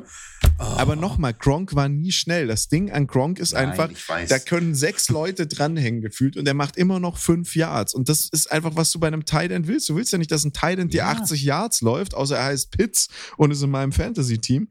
[0.59, 0.63] Oh.
[0.63, 2.47] Aber nochmal, Gronk war nie schnell.
[2.47, 3.91] Das Ding an Gronk ist Nein, einfach,
[4.29, 7.95] da können sechs Leute dranhängen gefühlt und er macht immer noch fünf Yards.
[7.95, 9.89] Und das ist einfach, was du bei einem Tight End willst.
[9.89, 11.13] Du willst ja nicht, dass ein Tight End ja.
[11.13, 14.69] dir 80 Yards läuft, außer er heißt Pitts und ist in meinem Fantasy-Team.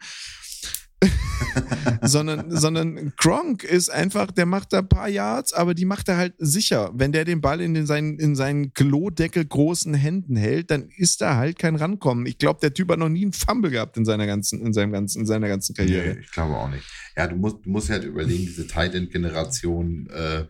[2.02, 6.18] sondern, sondern Gronk ist einfach, der macht da ein paar Yards, aber die macht er
[6.18, 6.92] halt sicher.
[6.94, 11.22] Wenn der den Ball in, den, seinen, in seinen Klodeckel großen Händen hält, dann ist
[11.22, 12.26] da halt kein Rankommen.
[12.26, 14.92] Ich glaube, der Typ hat noch nie einen Fumble gehabt in seiner ganzen, in seinem
[14.92, 16.16] ganzen, in seiner ganzen Karriere.
[16.16, 16.86] Nee, ich glaube auch nicht.
[17.16, 20.46] Ja, du musst, du musst halt überlegen, diese Tight End Generation äh,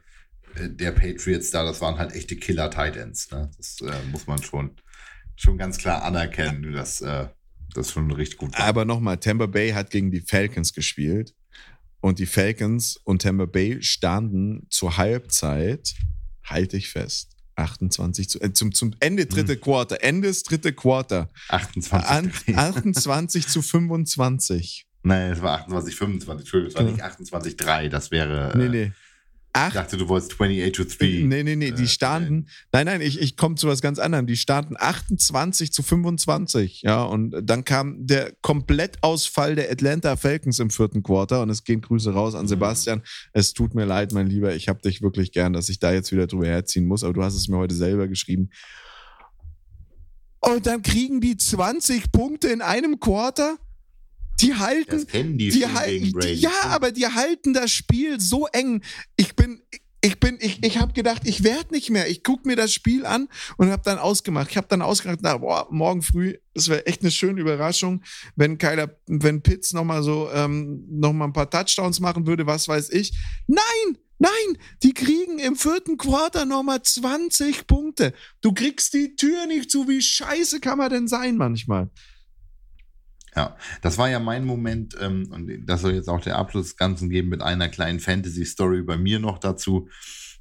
[0.56, 3.32] der Patriots da, das waren halt echte Killer Tight Ends.
[3.32, 3.50] Ne?
[3.58, 4.72] Das äh, muss man schon,
[5.36, 7.28] schon ganz klar anerkennen, dass äh,
[7.74, 8.56] das ist schon richtig gut.
[8.56, 11.34] Aber nochmal, Tampa Bay hat gegen die Falcons gespielt.
[12.00, 15.94] Und die Falcons und Tampa Bay standen zur Halbzeit,
[16.44, 19.62] halte ich fest, 28 zu, äh, zum, zum Ende dritte hm.
[19.62, 21.30] Quarter, Ende des dritte Quarter.
[21.50, 24.86] 28, an, 28 zu 25.
[25.04, 28.58] Nein, es war 28, 25, Entschuldigung, es war nicht 28, 3, das wäre.
[28.58, 28.92] Nee, nee.
[29.56, 31.06] Ach, ich dachte, du wolltest 28 to 3.
[31.26, 34.26] Nee, nee, nee, die äh, standen, nein, nein, ich, ich komme zu was ganz anderem.
[34.26, 40.72] Die standen 28 zu 25, ja, und dann kam der Komplettausfall der Atlanta Falcons im
[40.72, 42.50] vierten Quarter und es gehen Grüße raus an mhm.
[42.50, 43.00] Sebastian.
[43.00, 43.30] Mhm.
[43.34, 46.12] Es tut mir leid, mein Lieber, ich habe dich wirklich gern, dass ich da jetzt
[46.12, 48.50] wieder drüber herziehen muss, aber du hast es mir heute selber geschrieben.
[50.40, 53.58] Und dann kriegen die 20 Punkte in einem Quarter?
[54.42, 55.38] Die halten.
[55.38, 58.82] Die, die halten, Ja, aber die halten das Spiel so eng.
[59.16, 59.62] Ich bin.
[60.06, 62.10] Ich bin, ich, ich habe gedacht, ich werde nicht mehr.
[62.10, 64.50] Ich gucke mir das Spiel an und habe dann ausgemacht.
[64.52, 68.04] Ich habe dann ausgemacht, na, boah, morgen früh, das wäre echt eine schöne Überraschung,
[68.36, 72.90] wenn Kyler, wenn Pitts nochmal so, ähm, noch ein paar Touchdowns machen würde, was weiß
[72.90, 73.18] ich.
[73.48, 78.14] Nein, Nein, die kriegen im vierten Quarter nochmal 20 Punkte.
[78.40, 79.90] Du kriegst die Tür nicht zu.
[79.90, 81.90] Wie scheiße kann man denn sein manchmal?
[83.36, 86.78] Ja, das war ja mein Moment, ähm, und das soll jetzt auch der Abschluss des
[86.78, 89.90] Ganzen geben mit einer kleinen Fantasy-Story bei mir noch dazu.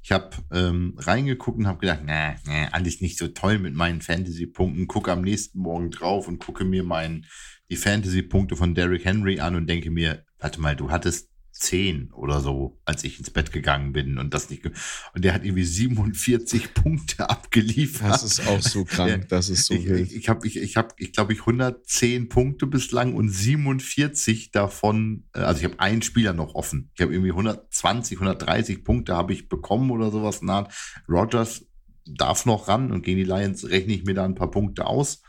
[0.03, 4.01] Ich habe ähm, reingeguckt und habe gedacht, na, na, alles nicht so toll mit meinen
[4.01, 4.87] Fantasy-Punkten.
[4.87, 7.25] Gucke am nächsten Morgen drauf und gucke mir mein,
[7.69, 11.29] die Fantasy-Punkte von Derrick Henry an und denke mir, warte mal, du hattest
[11.63, 14.65] zehn oder so, als ich ins Bett gegangen bin und das nicht.
[14.65, 18.11] Und der hat irgendwie 47 Punkte abgeliefert.
[18.11, 20.11] Das ist auch so krank, das ist so ich, wild.
[20.11, 25.39] Ich habe, ich, ich habe, ich glaube, ich 110 Punkte bislang und 47 davon, äh,
[25.39, 26.91] also ich habe einen Spieler noch offen.
[26.95, 30.41] Ich habe irgendwie 120, 130 Punkte habe ich bekommen oder sowas.
[30.41, 30.67] Na,
[31.07, 31.65] Rogers
[32.05, 35.21] darf noch ran und gegen die Lions rechne ich mir da ein paar Punkte aus.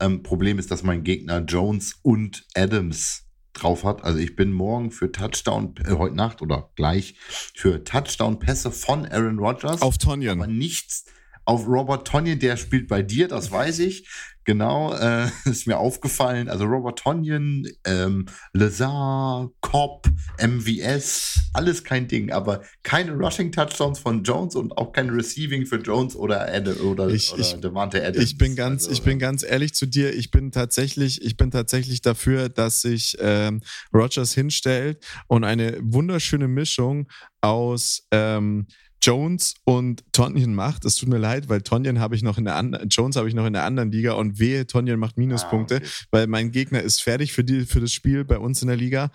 [0.00, 3.21] Ähm, Problem ist, dass mein Gegner Jones und Adams
[3.52, 4.04] drauf hat.
[4.04, 7.14] Also ich bin morgen für Touchdown, äh, heute Nacht oder gleich,
[7.54, 9.82] für Touchdown-Pässe von Aaron Rodgers.
[9.82, 10.40] Auf Tonyan.
[10.40, 11.04] Aber nichts,
[11.44, 14.08] auf Robert Tonyan, der spielt bei dir, das weiß ich.
[14.44, 16.48] Genau, äh, ist mir aufgefallen.
[16.48, 20.08] Also Robert Tonyan, ähm, Lazar, Cobb,
[20.40, 25.76] MVS, alles kein Ding, aber keine Rushing Touchdowns von Jones und auch kein Receiving für
[25.76, 28.24] Jones oder Ad oder, Ich- oder ich- Devante Adams.
[28.24, 30.12] Ich bin ganz, Also, ich bin ganz ehrlich zu dir.
[30.14, 33.60] Ich bin tatsächlich, ich bin tatsächlich dafür, dass sich ähm,
[33.94, 37.08] Rogers hinstellt und eine wunderschöne Mischung
[37.40, 38.66] aus ähm,
[39.02, 40.84] Jones und Tonyan macht.
[40.84, 43.34] Es tut mir leid, weil Tonyan habe ich noch in der anderen, Jones habe ich
[43.34, 45.86] noch in der anderen Liga und wehe, Tonyan macht Minuspunkte, Ah, okay.
[46.12, 49.10] weil mein Gegner ist fertig für die, für das Spiel bei uns in der Liga.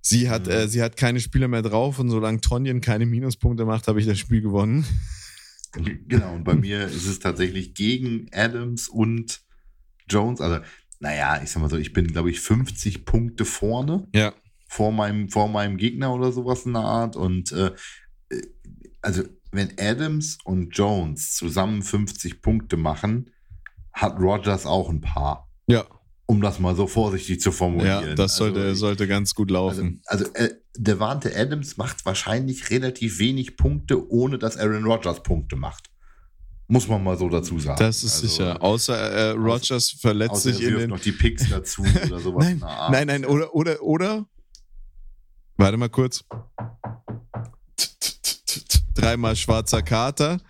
[0.00, 0.52] Sie hat, Mhm.
[0.52, 4.06] äh, sie hat keine Spieler mehr drauf und solange Tonyan keine Minuspunkte macht, habe ich
[4.06, 4.84] das Spiel gewonnen.
[6.06, 9.40] Genau, und bei mir ist es tatsächlich gegen Adams und
[10.08, 10.40] Jones.
[10.40, 10.60] Also,
[11.00, 14.06] naja, ich sag mal so, ich bin, glaube ich, 50 Punkte vorne.
[14.14, 14.32] Ja.
[14.68, 17.16] vor meinem, vor meinem Gegner oder sowas in der Art.
[17.16, 17.72] Und äh,
[18.30, 18.42] äh,
[19.04, 23.30] also, wenn Adams und Jones zusammen 50 Punkte machen,
[23.92, 25.48] hat Rogers auch ein paar.
[25.66, 25.84] Ja,
[26.26, 28.08] Um das mal so vorsichtig zu formulieren.
[28.08, 30.00] ja, das sollte, also, sollte ganz gut Also, laufen.
[30.06, 35.90] also äh, Devante Adams macht wahrscheinlich relativ wenig Punkte, ohne dass Aaron Rodgers Punkte macht.
[36.66, 37.78] Muss man mal so dazu sagen.
[37.78, 38.62] Das ist Also, sicher.
[38.62, 40.90] Außer äh, Rogers verletzt sich in den.
[40.90, 42.44] noch die Picks dazu oder sowas.
[42.44, 42.58] Nein.
[42.90, 44.26] Nein, nein, oder, oder, oder.
[45.58, 46.24] Warte mal kurz.
[48.94, 50.40] Dreimal schwarzer Kater.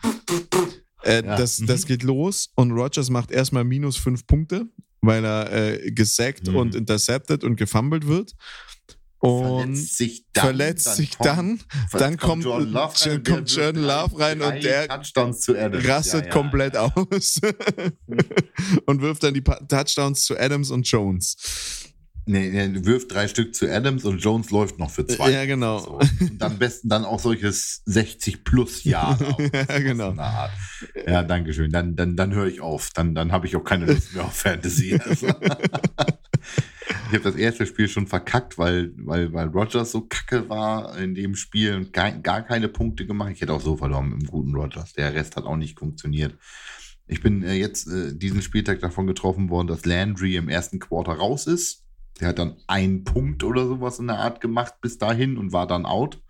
[1.02, 1.36] Äh, Ja.
[1.36, 1.66] das, Mhm.
[1.66, 4.66] das geht los und Rogers macht erstmal minus fünf Punkte,
[5.02, 6.56] weil er äh, gesackt Mhm.
[6.56, 8.32] und intercepted und gefummelt wird.
[9.18, 10.44] Und verletzt sich dann.
[10.44, 13.76] verletzt sich kommt- dann, ver- dann kommt, Jordan Love rein dann und der kommt wirft
[13.76, 15.88] Love rein und der Touchdowns zu Adams.
[15.88, 17.40] rastet Ja, ja, komplett aus
[18.86, 21.36] und wirft dann die Touchdowns zu Adams und Jones.
[22.26, 25.30] Nee, nee, wirft drei Stück zu Adams und Jones läuft noch für zwei.
[25.30, 25.78] Ja, genau.
[25.78, 25.98] So.
[25.98, 29.26] Und dann besten dann auch solches 60 plus Jahre.
[29.26, 29.38] auch.
[29.68, 30.14] Ja, genau.
[31.06, 31.70] Ja, danke schön.
[31.70, 32.90] Dann, dann, dann höre ich auf.
[32.94, 34.98] Dann, dann habe ich auch keine Lust mehr auf Fantasy.
[35.04, 35.26] Also.
[35.26, 41.14] ich habe das erste Spiel schon verkackt, weil, weil, weil Rogers so kacke war in
[41.14, 43.32] dem Spiel und gar, gar keine Punkte gemacht.
[43.34, 44.94] Ich hätte auch so verloren mit dem guten Rogers.
[44.94, 46.34] Der Rest hat auch nicht funktioniert.
[47.06, 51.12] Ich bin äh, jetzt äh, diesen Spieltag davon getroffen worden, dass Landry im ersten Quarter
[51.12, 51.83] raus ist.
[52.20, 55.66] Der hat dann einen Punkt oder sowas in der Art gemacht bis dahin und war
[55.66, 56.20] dann out.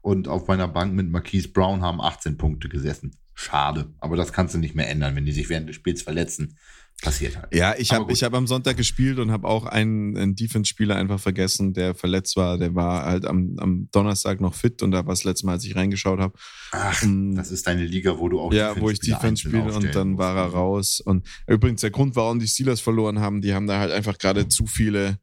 [0.00, 3.16] Und auf meiner Bank mit Marquise Brown haben 18 Punkte gesessen.
[3.34, 3.92] Schade.
[3.98, 6.56] Aber das kannst du nicht mehr ändern, wenn die sich während des Spiels verletzen.
[7.00, 7.54] Passiert halt.
[7.54, 11.72] Ja, ich habe hab am Sonntag gespielt und habe auch einen, einen Defense-Spieler einfach vergessen,
[11.72, 12.58] der verletzt war.
[12.58, 15.64] Der war halt am, am Donnerstag noch fit und da war das letzte Mal, als
[15.64, 16.36] ich reingeschaut habe.
[16.72, 17.36] Ach, Mm.
[17.36, 20.36] das ist deine Liga, wo du auch Ja, wo ich Defense spiele und dann war
[20.36, 21.00] er raus.
[21.00, 24.48] Und übrigens, der Grund, warum die Steelers verloren haben, die haben da halt einfach gerade
[24.48, 25.18] zu viele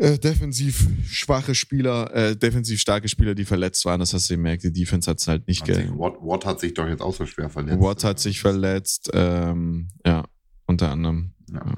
[0.00, 4.00] äh, defensiv schwache Spieler, äh, defensiv starke Spieler, die verletzt waren.
[4.00, 4.62] Das hast du gemerkt.
[4.64, 7.02] Die Defense hat es halt nicht Hat sich- ge Watt, Watt hat sich doch jetzt
[7.02, 7.80] auch so schwer verletzt.
[7.80, 9.10] Watt hat sich verletzt.
[9.12, 10.24] Ähm, ja,
[10.66, 11.32] unter anderem.
[11.52, 11.74] Ja.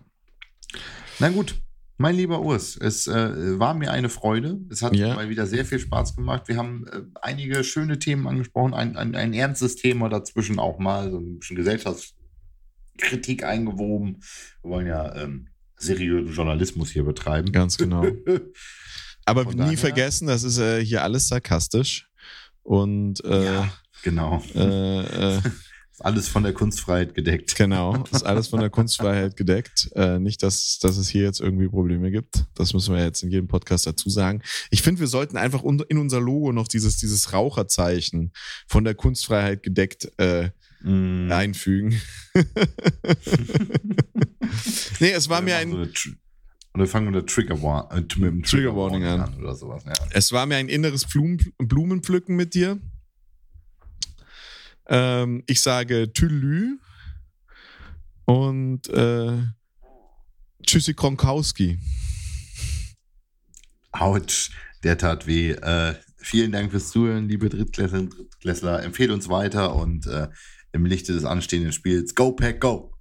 [1.18, 1.60] Na gut,
[1.98, 4.60] mein lieber Urs, es äh, war mir eine Freude.
[4.70, 5.14] Es hat Ja.
[5.14, 6.48] mal wieder sehr viel Spaß gemacht.
[6.48, 11.10] Wir haben äh, einige schöne Themen angesprochen, ein, ein, ein ernstes Thema dazwischen auch mal,
[11.10, 14.20] so ein bisschen Gesellschaftskritik eingewoben.
[14.62, 15.48] Wir wollen ja ähm,
[15.82, 17.52] seriösen Journalismus hier betreiben.
[17.52, 18.04] Ganz genau.
[19.24, 22.08] Aber Von nie daher- vergessen, das ist äh, hier alles sarkastisch.
[22.62, 23.72] Und äh, ja,
[24.02, 24.42] genau.
[24.54, 25.40] äh, äh,
[25.92, 27.54] Ist alles von der Kunstfreiheit gedeckt.
[27.54, 29.90] genau, ist alles von der Kunstfreiheit gedeckt.
[29.94, 32.46] Äh, nicht, dass, dass es hier jetzt irgendwie Probleme gibt.
[32.54, 34.40] Das müssen wir jetzt in jedem Podcast dazu sagen.
[34.70, 38.32] Ich finde, wir sollten einfach in unser Logo noch dieses, dieses Raucherzeichen
[38.66, 40.48] von der Kunstfreiheit gedeckt äh,
[40.84, 41.30] Mm.
[41.30, 42.00] einfügen.
[45.00, 46.16] nee, es war mir Oder so ein, eine Tr-
[46.74, 49.34] Oder fangen wir mit der Trigger, War äh, mit dem Trigger Warning an.
[49.38, 49.84] Oder sowas.
[49.84, 49.92] Ja.
[50.10, 52.80] Es war mir ein inneres Blumen, Blumenpflücken mit dir.
[54.86, 56.78] Ähm, ich sage Tülü
[58.24, 59.38] und äh,
[60.66, 61.78] Tschüssi Kronkowski.
[63.92, 64.50] Autsch,
[64.82, 65.52] der tat weh.
[65.52, 68.82] Äh, vielen Dank fürs Zuhören, liebe Drittklässler und Drittklässler.
[68.82, 70.28] Empfehle uns weiter und äh,
[70.72, 72.91] im Lichte des anstehenden Spiels Go Pack Go!